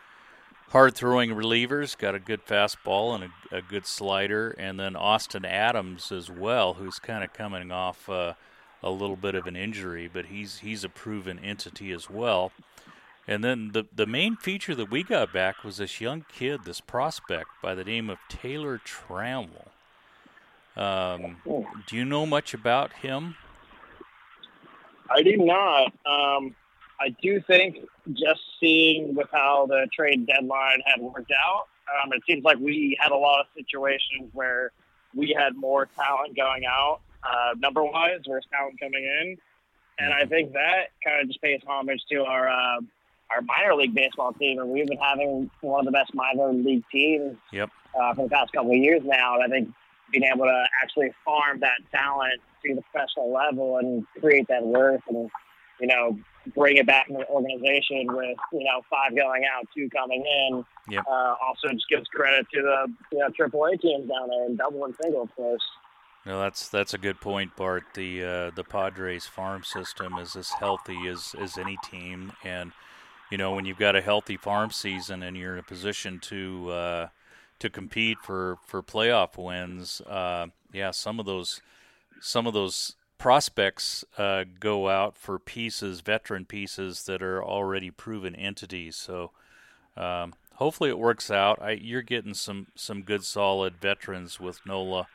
hard-throwing 0.69 1.31
relievers, 1.31 1.97
got 1.97 2.15
a 2.15 2.19
good 2.19 2.45
fastball 2.45 3.15
and 3.15 3.31
a, 3.51 3.57
a, 3.57 3.61
good 3.61 3.85
slider, 3.85 4.51
and 4.57 4.79
then 4.79 4.95
Austin 4.95 5.45
Adams 5.45 6.11
as 6.11 6.29
well, 6.29 6.75
who's 6.75 6.99
kind 6.99 7.23
of 7.23 7.33
coming 7.33 7.71
off 7.71 8.09
uh, 8.09 8.33
a 8.83 8.89
little 8.89 9.15
bit 9.15 9.35
of 9.35 9.47
an 9.47 9.55
injury, 9.55 10.09
but 10.11 10.27
he's 10.27 10.59
he's 10.59 10.83
a 10.83 10.89
proven 10.89 11.39
entity 11.39 11.91
as 11.91 12.09
well. 12.09 12.51
And 13.27 13.43
then 13.43 13.71
the 13.71 13.85
the 13.95 14.05
main 14.05 14.35
feature 14.35 14.75
that 14.75 14.91
we 14.91 15.03
got 15.03 15.31
back 15.31 15.63
was 15.63 15.77
this 15.77 16.01
young 16.01 16.25
kid, 16.31 16.61
this 16.65 16.81
prospect 16.81 17.49
by 17.61 17.73
the 17.73 17.83
name 17.83 18.09
of 18.09 18.17
Taylor 18.27 18.79
Trammell. 18.79 19.72
Um, 20.75 21.37
do 21.87 21.95
you 21.95 22.05
know 22.05 22.25
much 22.25 22.53
about 22.53 22.93
him? 22.93 23.35
I 25.09 25.21
do 25.21 25.37
not. 25.37 25.93
Um, 26.05 26.55
I 26.99 27.09
do 27.21 27.41
think 27.41 27.77
just 28.13 28.41
seeing 28.59 29.15
with 29.15 29.27
how 29.31 29.67
the 29.67 29.87
trade 29.93 30.25
deadline 30.25 30.81
had 30.85 31.01
worked 31.01 31.31
out, 31.31 31.67
um, 32.01 32.13
it 32.13 32.23
seems 32.27 32.43
like 32.43 32.57
we 32.59 32.97
had 32.99 33.11
a 33.11 33.15
lot 33.15 33.41
of 33.41 33.45
situations 33.55 34.29
where 34.33 34.71
we 35.13 35.35
had 35.37 35.55
more 35.55 35.87
talent 35.95 36.35
going 36.35 36.65
out, 36.65 37.01
uh, 37.23 37.53
number 37.57 37.83
wise, 37.83 38.21
versus 38.27 38.47
talent 38.51 38.79
coming 38.79 39.03
in. 39.03 39.37
And 39.99 40.13
I 40.13 40.21
mm-hmm. 40.21 40.29
think 40.29 40.53
that 40.53 40.87
kind 41.03 41.21
of 41.21 41.27
just 41.27 41.41
pays 41.41 41.61
homage 41.67 42.01
to 42.09 42.23
our 42.23 42.49
uh, 42.49 42.79
our 43.33 43.41
minor 43.41 43.75
league 43.75 43.93
baseball 43.93 44.33
team, 44.33 44.59
and 44.59 44.69
we've 44.69 44.87
been 44.87 44.97
having 44.97 45.49
one 45.61 45.79
of 45.81 45.85
the 45.85 45.91
best 45.91 46.13
minor 46.13 46.51
league 46.51 46.83
teams 46.91 47.35
yep. 47.51 47.69
uh, 47.99 48.13
for 48.13 48.23
the 48.23 48.29
past 48.29 48.51
couple 48.53 48.71
of 48.71 48.77
years 48.77 49.01
now. 49.03 49.35
And 49.35 49.43
I 49.43 49.47
think 49.47 49.73
being 50.13 50.23
able 50.23 50.45
to 50.45 50.63
actually 50.81 51.11
farm 51.25 51.59
that 51.59 51.77
talent 51.91 52.39
to 52.65 52.75
the 52.75 52.81
professional 52.83 53.33
level 53.33 53.77
and 53.77 54.05
create 54.19 54.47
that 54.47 54.65
worth 54.65 55.01
and 55.09 55.29
you 55.81 55.87
know 55.87 56.17
bring 56.55 56.77
it 56.77 56.85
back 56.85 57.09
in 57.09 57.15
the 57.15 57.27
organization 57.27 58.07
with 58.07 58.37
you 58.51 58.63
know 58.63 58.81
five 58.89 59.15
going 59.15 59.43
out, 59.45 59.67
two 59.75 59.89
coming 59.89 60.23
in. 60.25 60.63
Yep. 60.89 61.03
Uh, 61.09 61.35
also, 61.45 61.69
just 61.69 61.89
gives 61.89 62.07
credit 62.09 62.45
to 62.53 62.61
the 62.61 62.93
you 63.11 63.19
know 63.19 63.29
AAA 63.29 63.81
teams 63.81 64.09
down 64.09 64.29
there 64.29 64.45
and 64.45 64.57
double 64.57 64.85
and 64.85 64.95
single, 65.01 65.23
of 65.23 65.35
course. 65.35 65.63
No, 66.25 66.39
that's 66.39 66.69
that's 66.69 66.93
a 66.93 66.97
good 66.97 67.19
point, 67.19 67.55
Bart. 67.55 67.83
The 67.95 68.23
uh, 68.23 68.51
the 68.55 68.63
Padres 68.63 69.25
farm 69.25 69.63
system 69.63 70.17
is 70.17 70.35
as 70.35 70.49
healthy 70.51 71.07
as, 71.07 71.35
as 71.39 71.57
any 71.57 71.77
team, 71.83 72.33
and 72.43 72.71
you 73.29 73.37
know 73.37 73.53
when 73.53 73.65
you've 73.65 73.79
got 73.79 73.95
a 73.95 74.01
healthy 74.01 74.37
farm 74.37 74.71
season 74.71 75.23
and 75.23 75.35
you're 75.35 75.53
in 75.53 75.59
a 75.59 75.63
position 75.63 76.19
to 76.19 76.69
uh, 76.69 77.07
to 77.59 77.69
compete 77.69 78.17
for 78.19 78.57
for 78.65 78.81
playoff 78.81 79.37
wins, 79.37 80.01
uh, 80.01 80.47
yeah, 80.71 80.91
some 80.91 81.19
of 81.19 81.25
those 81.25 81.61
some 82.19 82.47
of 82.47 82.53
those 82.53 82.95
prospects 83.17 84.03
uh, 84.17 84.43
go 84.59 84.89
out 84.89 85.17
for 85.17 85.39
pieces, 85.39 86.01
veteran 86.01 86.45
pieces 86.45 87.03
that 87.05 87.21
are 87.21 87.41
already 87.43 87.89
proven 87.89 88.35
entities. 88.35 88.95
So 88.95 89.31
um, 89.95 90.33
hopefully 90.55 90.89
it 90.89 90.99
works 90.99 91.31
out. 91.31 91.61
I, 91.61 91.71
you're 91.71 92.01
getting 92.01 92.33
some 92.33 92.67
some 92.75 93.01
good 93.01 93.23
solid 93.23 93.77
veterans 93.77 94.39
with 94.39 94.65
Nola, 94.65 95.07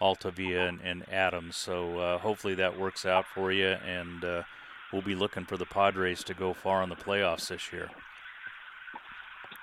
Altavilla, 0.00 0.66
and, 0.68 0.80
and 0.82 1.08
Adams. 1.10 1.56
So 1.56 1.98
uh, 1.98 2.18
hopefully 2.18 2.54
that 2.56 2.78
works 2.78 3.06
out 3.06 3.24
for 3.34 3.52
you, 3.52 3.76
and 3.86 4.24
uh, 4.24 4.42
we'll 4.92 5.02
be 5.02 5.14
looking 5.14 5.44
for 5.44 5.56
the 5.56 5.66
Padres 5.66 6.22
to 6.24 6.34
go 6.34 6.52
far 6.52 6.82
in 6.82 6.88
the 6.88 6.96
playoffs 6.96 7.48
this 7.48 7.72
year. 7.72 7.88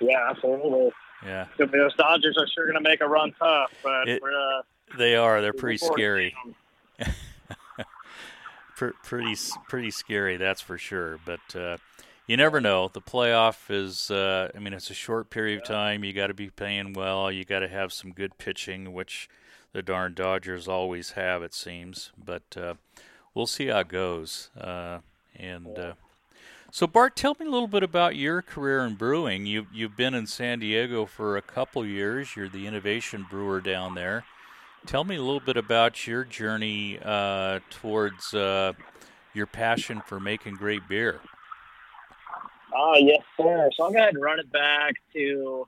Yeah, 0.02 0.30
absolutely. 0.30 0.92
Yeah. 1.26 1.46
Those 1.58 1.96
Dodgers 1.96 2.38
are 2.38 2.48
sure 2.48 2.66
going 2.66 2.82
to 2.82 2.90
make 2.90 3.02
a 3.02 3.08
run 3.08 3.34
tough, 3.40 3.72
but 3.84 4.08
it, 4.08 4.22
uh, 4.22 4.62
they 4.98 5.16
are. 5.16 5.42
They're 5.42 5.54
pretty 5.54 5.78
scary. 5.78 6.36
pretty 9.04 9.36
pretty 9.68 9.92
scary, 9.92 10.38
that's 10.38 10.62
for 10.62 10.78
sure. 10.78 11.20
But 11.26 11.56
uh, 11.56 11.78
you 12.28 12.38
never 12.38 12.60
know. 12.62 12.90
The 12.90 13.02
playoff 13.02 13.70
is. 13.70 14.12
Uh, 14.12 14.52
I 14.56 14.60
mean, 14.60 14.74
it's 14.74 14.90
a 14.90 14.96
short 14.96 15.30
period 15.30 15.62
of 15.62 15.68
time. 15.68 16.04
You 16.04 16.14
got 16.14 16.28
to 16.28 16.34
be 16.34 16.50
playing 16.50 16.94
well. 16.94 17.32
You 17.32 17.46
got 17.46 17.60
to 17.60 17.68
have 17.68 17.94
some 17.94 18.12
good 18.12 18.38
pitching, 18.38 18.94
which 18.94 19.30
the 19.72 19.82
darn 19.82 20.14
Dodgers 20.14 20.68
always 20.68 21.12
have, 21.12 21.44
it 21.44 21.54
seems. 21.54 22.12
But 22.24 22.58
uh, 22.58 22.76
we'll 23.34 23.48
see 23.48 23.68
how 23.68 23.80
it 23.80 23.88
goes. 23.88 24.50
Uh, 24.60 25.00
and 25.36 25.78
uh, 25.78 25.94
so, 26.74 26.88
Bart, 26.88 27.16
tell 27.16 27.38
me 27.40 27.46
a 27.46 27.52
little 27.52 27.68
bit 27.68 27.84
about 27.84 28.16
your 28.16 28.42
career 28.42 28.80
in 28.80 28.96
brewing. 28.96 29.46
You 29.46 29.68
you've 29.72 29.96
been 29.96 30.16
in 30.16 30.26
San 30.26 30.58
Diego 30.58 31.06
for 31.06 31.38
a 31.38 31.42
couple 31.44 31.86
years. 31.86 32.36
You're 32.36 32.50
the 32.50 32.66
innovation 32.66 33.28
brewer 33.30 33.62
down 33.62 33.94
there. 33.94 34.26
Tell 34.88 35.04
me 35.04 35.18
a 35.18 35.22
little 35.22 35.40
bit 35.40 35.56
about 35.56 36.08
your 36.08 36.24
journey 36.24 36.98
uh, 37.06 37.60
towards 37.70 38.34
uh, 38.34 38.74
your 39.36 39.46
passion 39.46 40.02
for 40.08 40.20
making 40.20 40.56
great 40.56 40.88
beer. 40.88 41.20
Oh, 42.76 42.96
yes, 42.98 43.22
sir. 43.38 43.70
So 43.78 43.84
I'll 43.84 43.92
go 43.92 44.00
ahead 44.00 44.16
and 44.16 44.24
run 44.24 44.40
it 44.40 44.52
back 44.52 44.96
to 45.14 45.68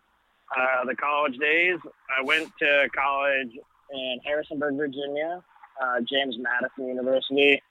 uh, 0.57 0.85
the 0.85 0.95
college 0.95 1.37
days. 1.37 1.77
I 2.17 2.23
went 2.23 2.51
to 2.57 2.89
college 2.95 3.51
in 3.93 4.19
Harrisonburg, 4.25 4.75
Virginia, 4.75 5.43
uh, 5.79 6.01
James 6.01 6.35
Madison 6.39 6.87
University. 6.87 7.61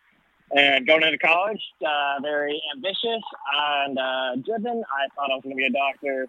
And 0.57 0.87
going 0.87 1.03
into 1.03 1.19
college, 1.19 1.61
uh, 1.85 2.21
very 2.23 2.63
ambitious 2.75 3.23
and 3.53 3.99
uh, 3.99 4.37
driven. 4.37 4.85
I 4.89 5.09
thought 5.15 5.31
I 5.31 5.35
was 5.35 5.43
going 5.43 5.57
to 5.57 5.61
be 5.61 5.67
a 5.67 5.71
doctor 5.71 6.29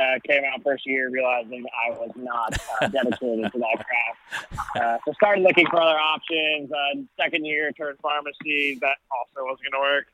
uh, 0.00 0.18
came 0.26 0.42
out 0.44 0.62
first 0.62 0.86
year 0.86 1.10
realizing 1.10 1.64
I 1.86 1.90
was 1.90 2.10
not 2.16 2.56
uh, 2.80 2.88
dedicated 2.88 3.52
to 3.52 3.58
that 3.58 3.84
craft. 3.84 4.66
Uh, 4.76 4.98
so 5.04 5.12
started 5.12 5.42
looking 5.42 5.66
for 5.66 5.80
other 5.80 5.98
options. 5.98 6.70
Uh, 6.72 7.02
second 7.16 7.44
year 7.44 7.70
turned 7.72 7.98
pharmacy. 8.00 8.78
That 8.80 8.96
also 9.10 9.46
wasn't 9.46 9.70
going 9.70 9.72
to 9.72 9.78
work. 9.78 10.06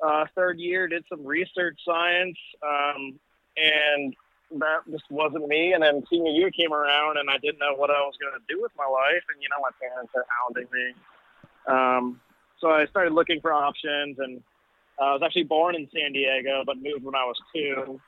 Uh, 0.00 0.26
third 0.34 0.58
year 0.58 0.88
did 0.88 1.04
some 1.08 1.24
research 1.24 1.78
science, 1.84 2.36
um, 2.62 3.18
and 3.56 4.14
that 4.60 4.80
just 4.90 5.10
wasn't 5.10 5.48
me. 5.48 5.72
And 5.72 5.82
then 5.82 6.04
senior 6.10 6.32
year 6.32 6.50
came 6.50 6.72
around, 6.72 7.16
and 7.16 7.30
I 7.30 7.38
didn't 7.38 7.58
know 7.58 7.74
what 7.74 7.90
I 7.90 8.00
was 8.00 8.14
going 8.20 8.34
to 8.34 8.54
do 8.54 8.60
with 8.60 8.72
my 8.76 8.86
life. 8.86 9.22
And 9.32 9.42
you 9.42 9.48
know, 9.48 9.60
my 9.60 9.70
parents 9.80 10.12
are 10.14 10.26
hounding 10.28 10.66
me. 10.72 10.94
Um, 11.66 12.20
so 12.60 12.70
I 12.70 12.86
started 12.86 13.12
looking 13.12 13.40
for 13.40 13.52
options, 13.52 14.18
and 14.18 14.42
uh, 15.00 15.04
I 15.04 15.12
was 15.12 15.22
actually 15.24 15.44
born 15.44 15.74
in 15.74 15.88
San 15.94 16.12
Diego, 16.12 16.62
but 16.64 16.76
moved 16.78 17.04
when 17.04 17.14
I 17.14 17.24
was 17.24 17.36
two 17.54 18.00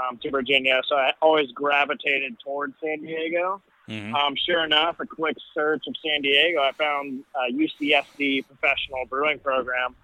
um, 0.00 0.18
to 0.18 0.30
Virginia. 0.30 0.82
So 0.88 0.96
I 0.96 1.12
always 1.22 1.50
gravitated 1.52 2.36
towards 2.44 2.74
San 2.82 3.00
Diego. 3.00 3.62
Mm-hmm. 3.88 4.14
Um, 4.14 4.34
sure 4.36 4.64
enough, 4.64 4.98
a 5.00 5.06
quick 5.06 5.36
search 5.52 5.84
of 5.86 5.94
San 6.02 6.22
Diego, 6.22 6.60
I 6.60 6.72
found 6.72 7.24
a 7.36 7.52
UCSD 7.52 8.46
professional 8.46 9.04
brewing 9.08 9.38
program. 9.38 9.94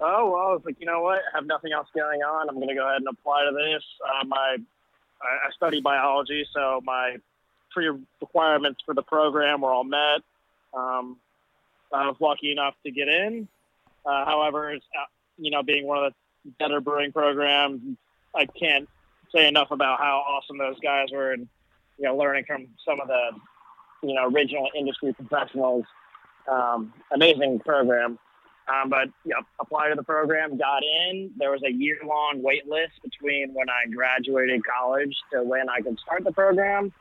Oh 0.00 0.30
well, 0.30 0.42
I 0.42 0.52
was 0.52 0.62
like, 0.64 0.76
you 0.78 0.86
know 0.86 1.00
what? 1.00 1.20
I 1.32 1.36
have 1.36 1.46
nothing 1.46 1.72
else 1.72 1.88
going 1.94 2.20
on. 2.20 2.48
I'm 2.48 2.56
going 2.56 2.68
to 2.68 2.74
go 2.74 2.86
ahead 2.86 2.98
and 2.98 3.08
apply 3.08 3.44
to 3.44 3.52
this. 3.52 3.82
Uh, 4.04 4.26
my 4.26 4.56
I, 5.22 5.48
I 5.48 5.50
study 5.56 5.80
biology, 5.80 6.46
so 6.52 6.82
my 6.84 7.16
pre 7.70 7.90
requirements 8.20 8.82
for 8.84 8.94
the 8.94 9.02
program 9.02 9.62
were 9.62 9.72
all 9.72 9.84
met. 9.84 10.20
Um, 10.74 11.16
I 11.94 12.06
was 12.06 12.16
lucky 12.20 12.52
enough 12.52 12.74
to 12.84 12.90
get 12.90 13.08
in. 13.08 13.48
Uh, 14.04 14.24
however, 14.24 14.72
uh, 14.74 14.78
you 15.38 15.50
know, 15.50 15.62
being 15.62 15.86
one 15.86 16.04
of 16.04 16.12
the 16.44 16.50
better 16.58 16.80
brewing 16.80 17.12
programs, 17.12 17.80
I 18.34 18.46
can't 18.46 18.88
say 19.34 19.48
enough 19.48 19.70
about 19.70 19.98
how 20.00 20.22
awesome 20.26 20.58
those 20.58 20.78
guys 20.80 21.08
were, 21.12 21.32
and 21.32 21.48
you 21.98 22.06
know, 22.06 22.16
learning 22.16 22.44
from 22.46 22.68
some 22.86 23.00
of 23.00 23.08
the 23.08 23.30
you 24.06 24.14
know 24.14 24.28
original 24.28 24.68
industry 24.76 25.12
professionals. 25.12 25.84
Um, 26.50 26.92
amazing 27.12 27.60
program. 27.60 28.18
Um, 28.66 28.88
but 28.88 29.08
yeah, 29.24 29.36
applied 29.60 29.90
to 29.90 29.94
the 29.94 30.02
program, 30.02 30.56
got 30.56 30.82
in. 30.82 31.30
There 31.36 31.50
was 31.50 31.62
a 31.66 31.70
year 31.70 31.98
long 32.04 32.42
wait 32.42 32.66
list 32.66 32.92
between 33.02 33.52
when 33.52 33.68
I 33.68 33.90
graduated 33.90 34.62
college 34.64 35.14
to 35.32 35.42
when 35.42 35.68
I 35.68 35.80
could 35.80 35.98
start 36.00 36.24
the 36.24 36.32
program. 36.32 36.92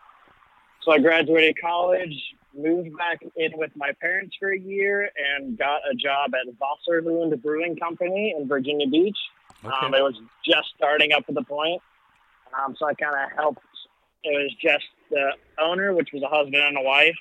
So 0.82 0.92
I 0.92 1.00
graduated 1.00 1.56
college, 1.62 2.36
moved 2.56 2.96
back 2.98 3.22
in 3.36 3.52
with 3.56 3.72
my 3.76 3.92
parents 4.00 4.36
for 4.40 4.52
a 4.52 4.60
year, 4.60 5.10
and 5.36 5.58
got 5.58 5.82
a 5.90 5.96
job 5.96 6.32
at 6.36 6.48
Wasserhund 6.60 7.42
Brewing 7.42 7.76
Company 7.76 8.36
in 8.38 8.48
Virginia 8.48 8.88
Beach. 8.88 9.18
Okay. 9.64 9.86
Um, 9.86 9.94
it 9.94 10.04
was 10.04 10.16
just 10.46 10.70
starting 10.76 11.14
up 11.14 11.24
at 11.28 11.36
the 11.36 11.44
point. 11.44 11.82
Um, 12.58 12.76
so 12.78 12.86
I 12.86 12.94
kind 12.94 13.16
of 13.16 13.32
helped. 13.36 13.62
It 14.24 14.32
was 14.32 14.56
just 14.62 14.86
the 15.10 15.32
owner, 15.60 15.94
which 15.94 16.10
was 16.14 16.24
a 16.24 16.28
husband 16.28 16.56
and 16.56 16.78
a 16.78 16.82
wife, 16.82 17.18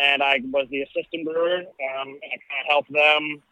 and 0.00 0.22
I 0.22 0.40
was 0.52 0.68
the 0.70 0.82
assistant 0.82 1.24
brewer, 1.24 1.58
um, 1.58 2.08
and 2.08 2.32
I 2.32 2.38
kind 2.48 2.60
of 2.62 2.68
helped 2.68 2.92
them 2.92 3.42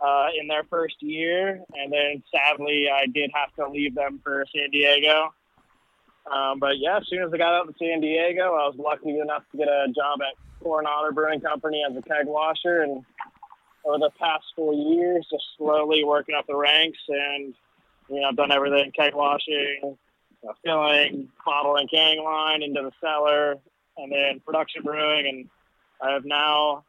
uh, 0.00 0.28
in 0.40 0.48
their 0.48 0.64
first 0.64 0.96
year. 1.00 1.62
And 1.74 1.92
then 1.92 2.22
sadly, 2.34 2.88
I 2.92 3.06
did 3.06 3.30
have 3.34 3.54
to 3.56 3.70
leave 3.70 3.94
them 3.94 4.20
for 4.22 4.44
San 4.54 4.70
Diego. 4.70 5.32
Um, 6.30 6.58
but 6.58 6.78
yeah, 6.78 6.98
as 6.98 7.04
soon 7.08 7.22
as 7.22 7.32
I 7.32 7.38
got 7.38 7.54
out 7.54 7.66
to 7.68 7.74
San 7.78 8.00
Diego, 8.00 8.42
I 8.42 8.68
was 8.68 8.76
lucky 8.78 9.18
enough 9.18 9.42
to 9.52 9.58
get 9.58 9.68
a 9.68 9.86
job 9.94 10.20
at 10.20 10.34
Coronado 10.62 11.12
Brewing 11.12 11.40
Company 11.40 11.82
as 11.88 11.96
a 11.96 12.02
keg 12.02 12.26
washer. 12.26 12.82
And 12.82 13.04
over 13.84 13.98
the 13.98 14.10
past 14.18 14.44
four 14.54 14.74
years, 14.74 15.26
just 15.30 15.44
slowly 15.56 16.04
working 16.04 16.34
up 16.34 16.46
the 16.46 16.56
ranks 16.56 16.98
and, 17.08 17.54
you 18.08 18.20
know, 18.20 18.28
I've 18.28 18.36
done 18.36 18.52
everything 18.52 18.92
keg 18.92 19.14
washing, 19.14 19.96
uh, 20.46 20.52
filling, 20.64 21.28
bottling, 21.44 21.88
canning 21.88 22.24
line 22.24 22.62
into 22.62 22.82
the 22.82 22.92
cellar, 23.00 23.56
and 23.96 24.12
then 24.12 24.40
production 24.44 24.82
brewing. 24.82 25.26
And 25.26 25.48
I 26.02 26.12
have 26.12 26.24
now 26.24 26.84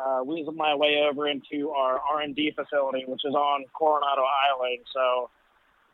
uh, 0.00 0.22
weaseled 0.24 0.56
my 0.56 0.74
way 0.74 1.04
over 1.08 1.28
into 1.28 1.70
our 1.70 2.00
R&D 2.00 2.54
facility, 2.56 3.04
which 3.06 3.24
is 3.24 3.34
on 3.34 3.64
Coronado 3.74 4.22
Island. 4.22 4.80
So 4.92 5.30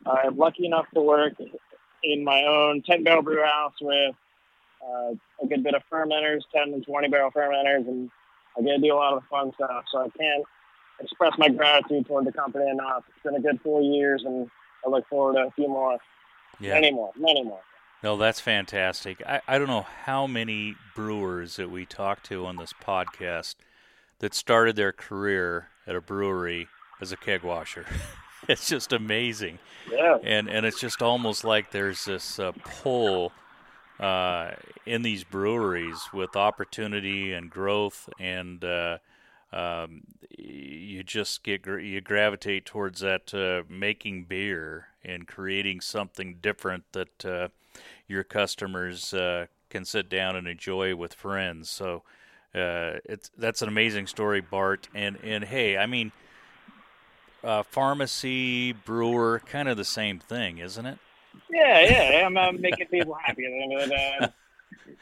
I'm 0.05 0.37
lucky 0.37 0.65
enough 0.65 0.85
to 0.93 1.01
work 1.01 1.33
in 2.03 2.23
my 2.23 2.43
own 2.43 2.81
10 2.83 3.03
barrel 3.03 3.21
brew 3.21 3.43
house 3.43 3.73
with 3.81 4.15
uh, 4.83 5.11
a 5.43 5.47
good 5.47 5.63
bit 5.63 5.75
of 5.75 5.83
fermenters, 5.91 6.41
10 6.53 6.73
and 6.73 6.85
20 6.85 7.07
barrel 7.09 7.31
fermenters, 7.31 7.87
and 7.87 8.09
I 8.57 8.61
get 8.61 8.75
to 8.75 8.79
do 8.79 8.93
a 8.93 8.95
lot 8.95 9.13
of 9.13 9.23
fun 9.29 9.51
stuff. 9.55 9.85
So 9.91 9.99
I 9.99 10.09
can't 10.17 10.43
express 10.99 11.33
my 11.37 11.49
gratitude 11.49 12.07
toward 12.07 12.25
the 12.25 12.31
company 12.31 12.69
enough. 12.69 13.03
It's 13.09 13.23
been 13.23 13.35
a 13.35 13.41
good 13.41 13.59
four 13.61 13.81
years, 13.81 14.23
and 14.25 14.49
I 14.85 14.89
look 14.89 15.07
forward 15.07 15.35
to 15.35 15.47
a 15.47 15.51
few 15.51 15.67
more. 15.67 15.97
Yeah. 16.59 16.73
Many 16.73 16.91
more, 16.91 17.11
many 17.17 17.43
more. 17.43 17.61
No, 18.03 18.17
that's 18.17 18.39
fantastic. 18.39 19.21
I, 19.25 19.41
I 19.47 19.57
don't 19.57 19.67
know 19.67 19.85
how 20.05 20.25
many 20.27 20.75
brewers 20.95 21.57
that 21.57 21.69
we 21.69 21.85
talk 21.85 22.23
to 22.23 22.45
on 22.45 22.57
this 22.57 22.73
podcast 22.73 23.55
that 24.19 24.33
started 24.33 24.75
their 24.75 24.91
career 24.91 25.67
at 25.85 25.95
a 25.95 26.01
brewery 26.01 26.67
as 27.01 27.11
a 27.11 27.17
keg 27.17 27.43
washer. 27.43 27.85
it's 28.53 28.67
just 28.67 28.91
amazing. 28.91 29.59
Yeah. 29.91 30.17
And 30.23 30.49
and 30.49 30.65
it's 30.65 30.79
just 30.79 31.01
almost 31.01 31.43
like 31.43 31.71
there's 31.71 32.05
this 32.05 32.39
uh, 32.39 32.51
pull 32.63 33.31
uh, 33.99 34.51
in 34.85 35.03
these 35.03 35.23
breweries 35.23 36.01
with 36.11 36.35
opportunity 36.35 37.31
and 37.33 37.49
growth, 37.49 38.09
and 38.19 38.63
uh, 38.63 38.97
um, 39.53 40.01
you 40.37 41.03
just 41.03 41.43
get 41.43 41.65
you 41.67 42.01
gravitate 42.01 42.65
towards 42.65 43.01
that 43.01 43.33
uh, 43.33 43.71
making 43.71 44.23
beer 44.23 44.87
and 45.03 45.27
creating 45.27 45.79
something 45.81 46.37
different 46.41 46.85
that 46.93 47.25
uh, 47.25 47.47
your 48.07 48.23
customers 48.23 49.13
uh, 49.13 49.45
can 49.69 49.85
sit 49.85 50.09
down 50.09 50.35
and 50.35 50.47
enjoy 50.47 50.95
with 50.95 51.13
friends. 51.13 51.69
So 51.69 52.03
uh, 52.55 52.97
it's 53.05 53.29
that's 53.37 53.61
an 53.61 53.67
amazing 53.67 54.07
story, 54.07 54.41
Bart. 54.41 54.89
And 54.95 55.17
and 55.23 55.43
hey, 55.43 55.77
I 55.77 55.85
mean, 55.85 56.11
uh, 57.43 57.63
pharmacy, 57.63 58.73
brewer, 58.73 59.41
kind 59.45 59.69
of 59.69 59.77
the 59.77 59.85
same 59.85 60.19
thing, 60.19 60.57
isn't 60.57 60.85
it? 60.85 60.97
Yeah, 61.49 61.81
yeah. 61.81 62.25
I'm, 62.25 62.37
I'm 62.37 62.59
making 62.61 62.87
people 62.87 63.13
happy 63.13 63.45
at 63.45 63.51
the 63.51 63.63
end 63.63 63.73
of 63.73 63.81
the 63.81 63.95
day. 63.95 64.33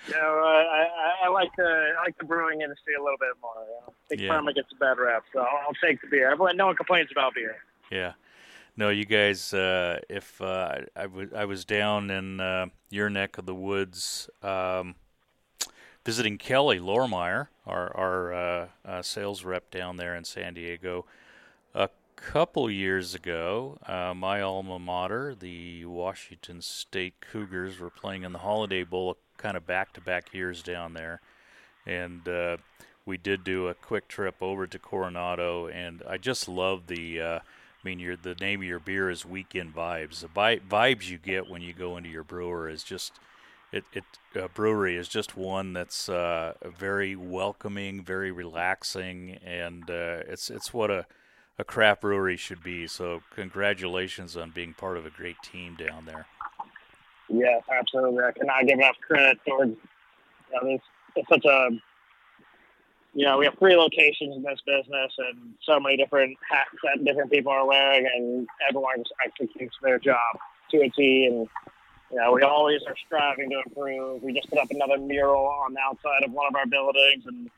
You 0.07 0.13
know, 0.13 0.41
uh, 0.43 0.47
I, 0.47 1.25
I 1.25 1.29
like 1.29 1.49
the 1.57 1.63
I 1.97 2.03
like 2.03 2.17
the 2.17 2.25
brewing 2.25 2.61
industry 2.61 2.93
a 2.99 3.01
little 3.01 3.17
bit 3.17 3.29
more. 3.41 3.53
Know? 3.55 3.93
Big 4.09 4.21
yeah. 4.21 4.29
Pharma 4.29 4.53
gets 4.53 4.67
a 4.71 4.75
bad 4.75 4.97
rep, 4.97 5.23
so 5.33 5.39
I'll 5.39 5.73
take 5.83 6.01
the 6.01 6.07
beer. 6.07 6.31
Everyone, 6.31 6.57
no 6.57 6.67
one 6.67 6.75
complains 6.75 7.09
about 7.11 7.33
beer. 7.33 7.55
Yeah. 7.91 8.13
No, 8.75 8.89
you 8.89 9.05
guys. 9.05 9.53
Uh, 9.53 9.99
if 10.07 10.39
uh, 10.41 10.81
I, 10.95 11.03
w- 11.03 11.31
I 11.35 11.45
was 11.45 11.65
down 11.65 12.11
in 12.11 12.39
uh, 12.39 12.67
your 12.89 13.09
neck 13.09 13.37
of 13.37 13.45
the 13.45 13.55
woods, 13.55 14.29
um, 14.43 14.95
visiting 16.05 16.37
Kelly 16.37 16.79
Lormeyer, 16.79 17.47
our 17.65 17.95
our 17.97 18.33
uh, 18.33 18.67
uh, 18.85 19.01
sales 19.01 19.43
rep 19.43 19.71
down 19.71 19.97
there 19.97 20.15
in 20.15 20.23
San 20.23 20.53
Diego, 20.53 21.05
a 21.73 21.89
couple 22.17 22.69
years 22.69 23.15
ago. 23.15 23.77
Uh, 23.85 24.13
my 24.13 24.41
alma 24.41 24.79
mater, 24.79 25.35
the 25.39 25.85
Washington 25.85 26.61
State 26.61 27.13
Cougars, 27.21 27.79
were 27.79 27.89
playing 27.89 28.23
in 28.23 28.33
the 28.33 28.39
Holiday 28.39 28.83
Bowl, 28.83 29.17
kind 29.37 29.55
of 29.55 29.65
back-to-back 29.65 30.33
years 30.33 30.61
down 30.61 30.93
there, 30.93 31.21
and 31.85 32.27
uh, 32.27 32.57
we 33.05 33.17
did 33.17 33.43
do 33.43 33.67
a 33.67 33.73
quick 33.73 34.07
trip 34.07 34.35
over 34.41 34.67
to 34.67 34.79
Coronado, 34.79 35.67
and 35.67 36.03
I 36.07 36.17
just 36.17 36.49
love 36.49 36.87
the. 36.87 37.21
Uh, 37.21 37.39
I 37.39 37.87
mean, 37.87 37.99
your 37.99 38.17
the 38.17 38.35
name 38.35 38.61
of 38.61 38.67
your 38.67 38.79
beer 38.79 39.09
is 39.09 39.23
Weekend 39.23 39.73
Vibes. 39.73 40.19
The 40.19 40.27
vibes 40.27 41.09
you 41.09 41.17
get 41.17 41.47
when 41.47 41.61
you 41.61 41.71
go 41.71 41.95
into 41.95 42.09
your 42.09 42.23
brewer 42.23 42.67
is 42.67 42.83
just 42.83 43.13
it, 43.71 43.85
it 43.93 44.03
brewery 44.53 44.97
is 44.97 45.07
just 45.07 45.37
one 45.37 45.73
that's 45.73 46.09
uh, 46.09 46.53
very 46.77 47.15
welcoming, 47.15 48.03
very 48.03 48.31
relaxing, 48.31 49.37
and 49.45 49.89
uh, 49.89 50.23
it's 50.27 50.49
it's 50.49 50.73
what 50.73 50.89
a 50.89 51.05
a 51.59 51.63
craft 51.63 52.01
brewery 52.01 52.37
should 52.37 52.63
be. 52.63 52.87
So 52.87 53.21
congratulations 53.33 54.37
on 54.37 54.51
being 54.51 54.73
part 54.73 54.97
of 54.97 55.05
a 55.05 55.09
great 55.09 55.37
team 55.43 55.75
down 55.75 56.05
there. 56.05 56.25
Yes, 57.29 57.63
absolutely. 57.71 58.23
I 58.23 58.31
cannot 58.31 58.65
give 58.67 58.79
enough 58.79 58.95
credit 59.05 59.39
towards 59.47 59.71
you 59.71 60.61
know, 60.61 60.71
this. 60.71 60.81
It's 61.15 61.29
such 61.29 61.45
a 61.45 61.69
you 63.13 63.25
know, 63.25 63.39
we 63.39 63.45
have 63.45 63.57
three 63.57 63.75
locations 63.75 64.35
in 64.35 64.43
this 64.43 64.59
business 64.67 65.11
and 65.17 65.55
so 65.63 65.79
many 65.79 65.97
different 65.97 66.37
hats 66.47 66.69
that 66.83 67.03
different 67.03 67.31
people 67.31 67.51
are 67.51 67.65
wearing 67.65 68.07
and 68.15 68.47
everyone 68.69 68.97
just 68.97 69.13
executes 69.25 69.75
their 69.81 69.97
job 69.97 70.37
to 70.69 70.81
a 70.81 70.89
T 70.89 71.25
and 71.25 71.47
you 72.11 72.17
know, 72.17 72.31
we 72.31 72.43
always 72.43 72.81
are 72.87 72.95
striving 73.05 73.49
to 73.49 73.61
improve. 73.65 74.23
We 74.23 74.33
just 74.33 74.49
put 74.49 74.59
up 74.59 74.71
another 74.71 74.97
mural 74.97 75.45
on 75.65 75.73
the 75.73 75.79
outside 75.81 76.23
of 76.23 76.31
one 76.31 76.47
of 76.47 76.55
our 76.55 76.65
buildings, 76.65 77.25
and 77.25 77.49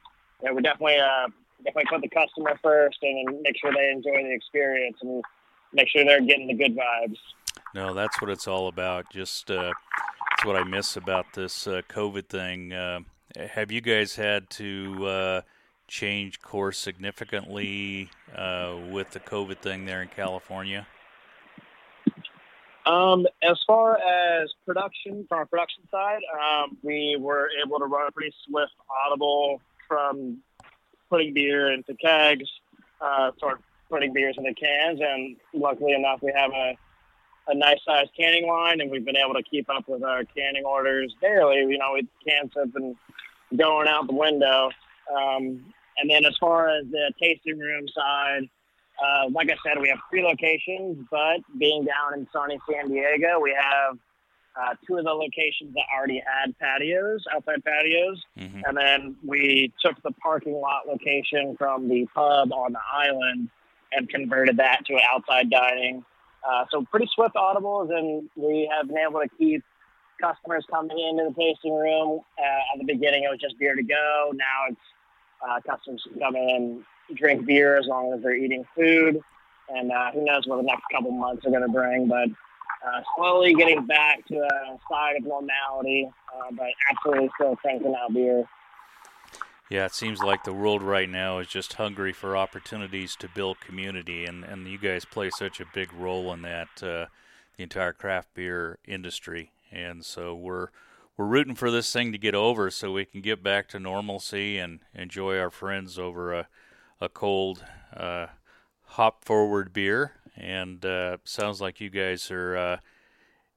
know, 0.43 0.53
we 0.53 0.61
definitely 0.61 0.97
uh, 0.97 1.27
definitely 1.63 1.89
put 1.89 2.01
the 2.01 2.09
customer 2.09 2.59
first 2.63 2.97
and 3.01 3.41
make 3.41 3.57
sure 3.59 3.71
they 3.73 3.89
enjoy 3.91 4.23
the 4.23 4.33
experience 4.33 4.97
and 5.01 5.23
make 5.73 5.87
sure 5.89 6.03
they're 6.03 6.21
getting 6.21 6.47
the 6.47 6.53
good 6.53 6.75
vibes. 6.75 7.17
No, 7.75 7.93
that's 7.93 8.21
what 8.21 8.31
it's 8.31 8.47
all 8.47 8.67
about. 8.67 9.09
Just 9.11 9.51
uh, 9.51 9.71
that's 10.31 10.45
what 10.45 10.55
I 10.55 10.63
miss 10.63 10.95
about 10.95 11.25
this 11.33 11.67
uh, 11.67 11.81
COVID 11.89 12.27
thing. 12.27 12.73
Uh, 12.73 13.01
have 13.53 13.71
you 13.71 13.81
guys 13.81 14.15
had 14.15 14.49
to 14.51 15.05
uh, 15.05 15.41
change 15.87 16.41
course 16.41 16.77
significantly 16.77 18.09
uh, 18.35 18.75
with 18.89 19.11
the 19.11 19.19
COVID 19.19 19.59
thing 19.59 19.85
there 19.85 20.01
in 20.01 20.07
California? 20.07 20.87
Um, 22.85 23.27
as 23.43 23.59
far 23.67 23.97
as 23.97 24.49
production, 24.65 25.25
from 25.29 25.39
our 25.39 25.45
production 25.45 25.83
side, 25.91 26.21
um, 26.33 26.77
we 26.81 27.17
were 27.19 27.49
able 27.63 27.77
to 27.77 27.85
run 27.85 28.07
a 28.07 28.11
pretty 28.11 28.33
swift 28.47 28.71
audible 29.05 29.61
from 29.87 30.39
putting 31.09 31.33
beer 31.33 31.71
into 31.71 31.93
kegs, 31.95 32.49
uh, 33.01 33.31
sort 33.39 33.53
of 33.53 33.59
putting 33.89 34.13
beers 34.13 34.35
into 34.37 34.53
cans, 34.53 34.99
and 35.01 35.35
luckily 35.53 35.93
enough, 35.93 36.19
we 36.21 36.31
have 36.35 36.51
a 36.51 36.77
a 37.47 37.55
nice 37.55 37.79
sized 37.83 38.11
canning 38.15 38.47
line, 38.47 38.79
and 38.79 38.91
we've 38.91 39.05
been 39.05 39.17
able 39.17 39.33
to 39.33 39.43
keep 39.43 39.69
up 39.69 39.87
with 39.87 40.03
our 40.03 40.23
canning 40.23 40.65
orders 40.65 41.15
daily. 41.19 41.57
You 41.57 41.77
know, 41.77 41.95
cans 42.27 42.51
have 42.55 42.73
been 42.73 42.95
going 43.57 43.87
out 43.87 44.07
the 44.07 44.13
window. 44.13 44.69
Um, 45.11 45.65
and 45.97 46.09
then 46.09 46.25
as 46.25 46.37
far 46.39 46.69
as 46.69 46.85
the 46.91 47.11
tasting 47.21 47.57
room 47.57 47.87
side, 47.87 48.43
uh, 49.03 49.29
like 49.31 49.49
I 49.49 49.55
said, 49.65 49.81
we 49.81 49.89
have 49.89 49.99
three 50.09 50.23
locations, 50.23 51.05
but 51.09 51.39
being 51.57 51.85
down 51.85 52.19
in 52.19 52.27
sunny 52.31 52.59
San 52.69 52.89
Diego, 52.89 53.39
we 53.39 53.55
have 53.59 53.97
uh, 54.59 54.75
two 54.85 54.97
of 54.97 55.05
the 55.05 55.11
locations 55.11 55.73
that 55.73 55.83
already 55.95 56.21
had 56.25 56.57
patios, 56.59 57.23
outside 57.33 57.63
patios. 57.63 58.21
Mm-hmm. 58.37 58.61
And 58.65 58.77
then 58.77 59.15
we 59.25 59.71
took 59.83 60.01
the 60.03 60.11
parking 60.11 60.53
lot 60.53 60.87
location 60.87 61.55
from 61.57 61.87
the 61.87 62.07
pub 62.13 62.51
on 62.51 62.73
the 62.73 62.79
island 62.91 63.49
and 63.91 64.09
converted 64.09 64.57
that 64.57 64.85
to 64.87 64.99
outside 65.11 65.49
dining. 65.49 66.03
Uh, 66.47 66.65
so 66.71 66.85
pretty 66.89 67.09
swift 67.13 67.35
audibles, 67.35 67.95
and 67.95 68.29
we 68.35 68.69
have 68.73 68.87
been 68.87 68.97
able 68.97 69.19
to 69.19 69.29
keep 69.37 69.63
customers 70.21 70.65
coming 70.69 70.97
into 70.99 71.29
the 71.29 71.41
tasting 71.41 71.75
room. 71.75 72.21
Uh, 72.37 72.73
at 72.73 72.79
the 72.79 72.85
beginning, 72.85 73.23
it 73.23 73.29
was 73.29 73.39
just 73.39 73.57
beer 73.59 73.75
to 73.75 73.83
go. 73.83 74.31
Now 74.33 74.67
it's 74.69 74.79
uh, 75.47 75.59
customers 75.69 76.05
come 76.19 76.35
in 76.35 76.83
drink 77.15 77.45
beer 77.45 77.77
as 77.77 77.87
long 77.87 78.13
as 78.13 78.21
they're 78.21 78.35
eating 78.35 78.65
food. 78.75 79.19
And 79.69 79.91
uh, 79.91 80.11
who 80.11 80.25
knows 80.25 80.47
what 80.47 80.57
the 80.57 80.63
next 80.63 80.83
couple 80.91 81.11
months 81.11 81.45
are 81.45 81.49
going 81.49 81.61
to 81.61 81.69
bring, 81.69 82.07
but 82.07 82.29
uh, 82.85 83.01
slowly 83.15 83.53
getting 83.53 83.85
back 83.85 84.25
to 84.27 84.35
a 84.35 84.77
side 84.89 85.17
of 85.17 85.23
normality, 85.23 86.09
uh, 86.33 86.51
but 86.51 86.67
absolutely 86.89 87.29
still 87.35 87.55
cranking 87.57 87.95
out 87.95 88.13
beer. 88.13 88.45
Yeah, 89.69 89.85
it 89.85 89.93
seems 89.93 90.21
like 90.23 90.43
the 90.43 90.53
world 90.53 90.81
right 90.81 91.09
now 91.09 91.37
is 91.37 91.47
just 91.47 91.73
hungry 91.73 92.11
for 92.11 92.35
opportunities 92.35 93.15
to 93.17 93.29
build 93.29 93.59
community, 93.59 94.25
and, 94.25 94.43
and 94.43 94.67
you 94.67 94.79
guys 94.79 95.05
play 95.05 95.29
such 95.29 95.59
a 95.59 95.65
big 95.73 95.93
role 95.93 96.33
in 96.33 96.41
that, 96.41 96.69
uh, 96.81 97.05
the 97.55 97.63
entire 97.63 97.93
craft 97.93 98.33
beer 98.33 98.79
industry. 98.85 99.51
And 99.71 100.03
so 100.03 100.33
we're 100.33 100.69
we're 101.15 101.25
rooting 101.25 101.53
for 101.53 101.69
this 101.69 101.91
thing 101.91 102.13
to 102.13 102.17
get 102.17 102.33
over 102.33 102.71
so 102.71 102.93
we 102.93 103.03
can 103.05 103.21
get 103.21 103.43
back 103.43 103.67
to 103.69 103.79
normalcy 103.79 104.57
and 104.57 104.79
enjoy 104.95 105.37
our 105.37 105.51
friends 105.51 105.99
over 105.99 106.33
a 106.33 106.47
a 107.01 107.09
cold 107.09 107.63
uh, 107.95 108.27
hop 108.83 109.23
forward 109.23 109.71
beer, 109.71 110.13
and 110.39 110.83
uh, 110.85 111.17
sounds 111.23 111.61
like 111.61 111.81
you 111.81 111.89
guys 111.89 112.31
are 112.31 112.57
uh, 112.57 112.77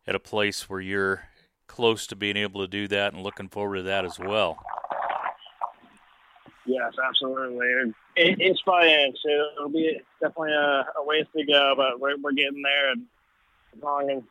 at 0.07 0.15
a 0.15 0.21
place 0.21 0.69
where 0.69 0.81
you're 0.81 1.25
close 1.67 2.07
to 2.09 2.17
being 2.17 2.37
able 2.37 2.61
to 2.61 2.69
do 2.69 2.89
that 2.89 3.15
and 3.15 3.23
looking 3.23 3.49
forward 3.49 3.77
to 3.77 3.83
that 3.83 4.05
as 4.05 4.19
well. 4.19 4.59
Yes, 6.67 6.93
absolutely. 7.05 7.67
It, 8.15 8.59
by 8.67 8.87
inch, 8.87 9.17
it'll 9.25 9.69
be 9.69 10.01
definitely 10.21 10.53
a, 10.53 10.87
a 10.99 11.05
ways 11.05 11.27
to 11.37 11.45
go, 11.45 11.75
but 11.77 11.99
we're, 11.99 12.17
we're 12.19 12.33
getting 12.33 12.63
there. 12.63 12.93
And 12.93 13.07
as 13.77 13.83
long 13.83 14.11
as 14.11 14.23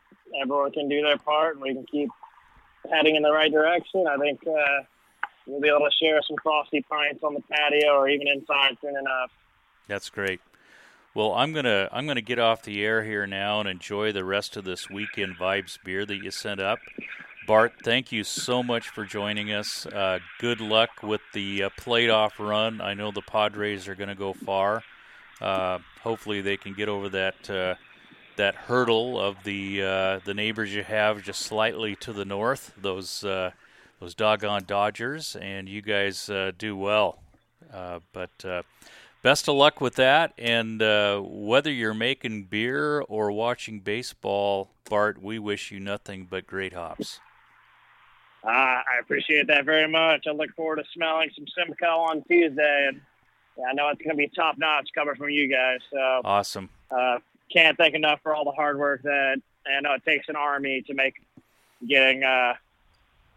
everyone 0.41 0.71
can 0.71 0.87
do 0.87 1.01
their 1.01 1.17
part 1.17 1.55
and 1.55 1.61
we 1.61 1.73
can 1.73 1.85
keep 1.85 2.09
heading 2.91 3.15
in 3.15 3.23
the 3.23 3.31
right 3.31 3.51
direction, 3.51 4.05
I 4.07 4.17
think 4.17 4.39
uh, 4.47 4.83
we'll 5.45 5.61
be 5.61 5.67
able 5.67 5.79
to 5.79 5.91
share 6.01 6.21
some 6.27 6.37
frosty 6.41 6.85
pints 6.89 7.23
on 7.23 7.33
the 7.33 7.41
patio 7.41 7.95
or 7.95 8.07
even 8.07 8.27
inside 8.27 8.77
soon 8.81 8.95
enough. 8.95 9.31
That's 9.87 10.09
great. 10.09 10.39
Well, 11.13 11.33
I'm 11.33 11.51
gonna 11.51 11.89
I'm 11.91 12.07
gonna 12.07 12.21
get 12.21 12.39
off 12.39 12.63
the 12.63 12.81
air 12.85 13.03
here 13.03 13.27
now 13.27 13.59
and 13.59 13.67
enjoy 13.67 14.13
the 14.13 14.23
rest 14.23 14.55
of 14.55 14.63
this 14.63 14.89
weekend 14.89 15.35
vibes 15.35 15.77
beer 15.83 16.05
that 16.05 16.23
you 16.23 16.31
sent 16.31 16.61
up. 16.61 16.79
Bart, 17.45 17.73
thank 17.83 18.13
you 18.13 18.23
so 18.23 18.63
much 18.63 18.87
for 18.87 19.03
joining 19.03 19.51
us. 19.51 19.85
Uh, 19.85 20.19
good 20.39 20.61
luck 20.61 21.03
with 21.03 21.19
the 21.33 21.63
uh, 21.63 21.69
playoff 21.77 22.39
run. 22.39 22.79
I 22.79 22.93
know 22.93 23.11
the 23.11 23.21
Padres 23.21 23.89
are 23.89 23.95
going 23.95 24.07
to 24.07 24.15
go 24.15 24.31
far. 24.31 24.83
Uh, 25.41 25.79
hopefully, 26.01 26.39
they 26.39 26.55
can 26.55 26.73
get 26.73 26.87
over 26.87 27.09
that 27.09 27.49
uh, 27.49 27.75
that 28.37 28.55
hurdle 28.55 29.19
of 29.19 29.43
the 29.43 29.83
uh, 29.83 30.19
the 30.23 30.33
neighbors 30.33 30.73
you 30.73 30.83
have 30.83 31.23
just 31.23 31.41
slightly 31.41 31.93
to 31.97 32.13
the 32.13 32.23
north. 32.23 32.73
Those 32.81 33.25
uh, 33.25 33.51
those 33.99 34.15
doggone 34.15 34.63
Dodgers, 34.65 35.35
and 35.35 35.67
you 35.67 35.81
guys 35.81 36.29
do 36.57 36.77
well. 36.77 37.19
But 37.69 38.63
best 39.21 39.47
of 39.47 39.55
luck 39.55 39.81
with 39.81 39.95
that. 39.95 40.33
And 40.37 40.81
uh, 40.81 41.19
whether 41.21 41.71
you're 41.71 41.93
making 41.93 42.43
beer 42.45 43.01
or 43.01 43.31
watching 43.31 43.79
baseball, 43.79 44.71
Bart, 44.89 45.21
we 45.21 45.39
wish 45.39 45.71
you 45.71 45.79
nothing 45.79 46.27
but 46.29 46.47
great 46.47 46.73
hops. 46.73 47.19
Uh, 48.43 48.49
I 48.49 48.99
appreciate 48.99 49.47
that 49.47 49.65
very 49.65 49.87
much. 49.87 50.25
I 50.27 50.31
look 50.31 50.53
forward 50.55 50.77
to 50.77 50.83
smelling 50.93 51.29
some 51.35 51.45
Simcoe 51.55 51.85
on 51.85 52.23
Tuesday, 52.23 52.89
and 52.89 53.01
I 53.69 53.73
know 53.73 53.89
it's 53.89 54.01
going 54.01 54.15
to 54.15 54.17
be 54.17 54.27
top 54.35 54.57
notch 54.57 54.89
coming 54.95 55.15
from 55.15 55.29
you 55.29 55.47
guys. 55.47 55.79
So 55.91 56.21
awesome! 56.25 56.69
Uh, 56.89 57.19
can't 57.53 57.77
thank 57.77 57.93
enough 57.93 58.19
for 58.23 58.33
all 58.33 58.43
the 58.43 58.51
hard 58.51 58.79
work 58.79 59.03
that 59.03 59.41
I 59.67 59.81
know 59.81 59.93
it 59.93 60.03
takes 60.03 60.27
an 60.27 60.35
army 60.35 60.81
to 60.87 60.93
make 60.95 61.13
getting 61.87 62.23
uh, 62.23 62.53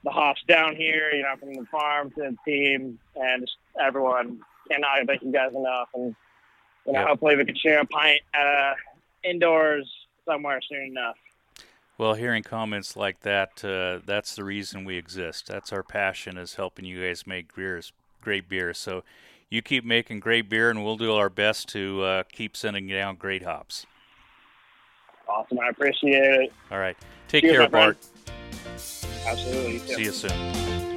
the 0.05 0.11
hops 0.11 0.43
down 0.49 0.75
here, 0.75 1.11
you 1.13 1.23
know, 1.23 1.35
from 1.39 1.55
the 1.55 1.67
farm 1.67 2.11
to 2.13 2.21
the 2.21 2.37
team 2.47 2.99
and 3.17 3.43
just 3.43 3.57
everyone. 3.79 4.41
I 4.71 4.75
cannot 4.75 5.07
thank 5.07 5.23
you 5.23 5.33
guys 5.33 5.55
enough. 5.55 5.89
And, 5.95 6.15
you 6.87 6.93
know, 6.93 7.07
hopefully 7.07 7.37
we 7.37 7.45
can 7.45 7.57
share 7.57 7.81
a 7.81 7.87
pint 7.87 8.21
uh, 8.39 8.75
indoors 9.23 9.91
somewhere 10.25 10.61
soon 10.69 10.87
enough. 10.87 11.17
Well, 11.97 12.15
hearing 12.15 12.43
comments 12.43 12.97
like 12.97 13.21
that, 13.21 13.65
uh, 13.65 14.05
that's 14.05 14.35
the 14.35 14.43
reason 14.43 14.85
we 14.85 14.97
exist. 14.97 15.47
That's 15.47 15.73
our 15.73 15.85
passion 15.85 16.37
is 16.37 16.55
helping 16.57 16.85
you 16.85 17.01
guys 17.07 17.27
make 17.27 17.55
beers, 17.55 17.93
great 18.21 18.49
beer. 18.49 18.75
So 18.75 19.05
you 19.49 19.63
keep 19.63 19.85
making 19.85 20.19
great 20.19 20.49
beer, 20.49 20.71
and 20.71 20.85
we'll 20.85 20.97
do 20.97 21.15
our 21.15 21.31
best 21.31 21.69
to 21.69 22.03
uh, 22.03 22.23
keep 22.33 22.57
sending 22.57 22.89
down 22.89 23.15
great 23.15 23.45
hops. 23.45 23.87
Awesome. 25.29 25.61
I 25.61 25.69
appreciate 25.69 26.13
it. 26.15 26.53
All 26.71 26.79
right. 26.79 26.97
Take 27.29 27.45
Cheers, 27.45 27.59
care, 27.59 27.69
Bart. 27.69 27.99
Absolutely. 29.27 29.79
See 29.79 30.03
you 30.03 30.11
soon. 30.11 30.94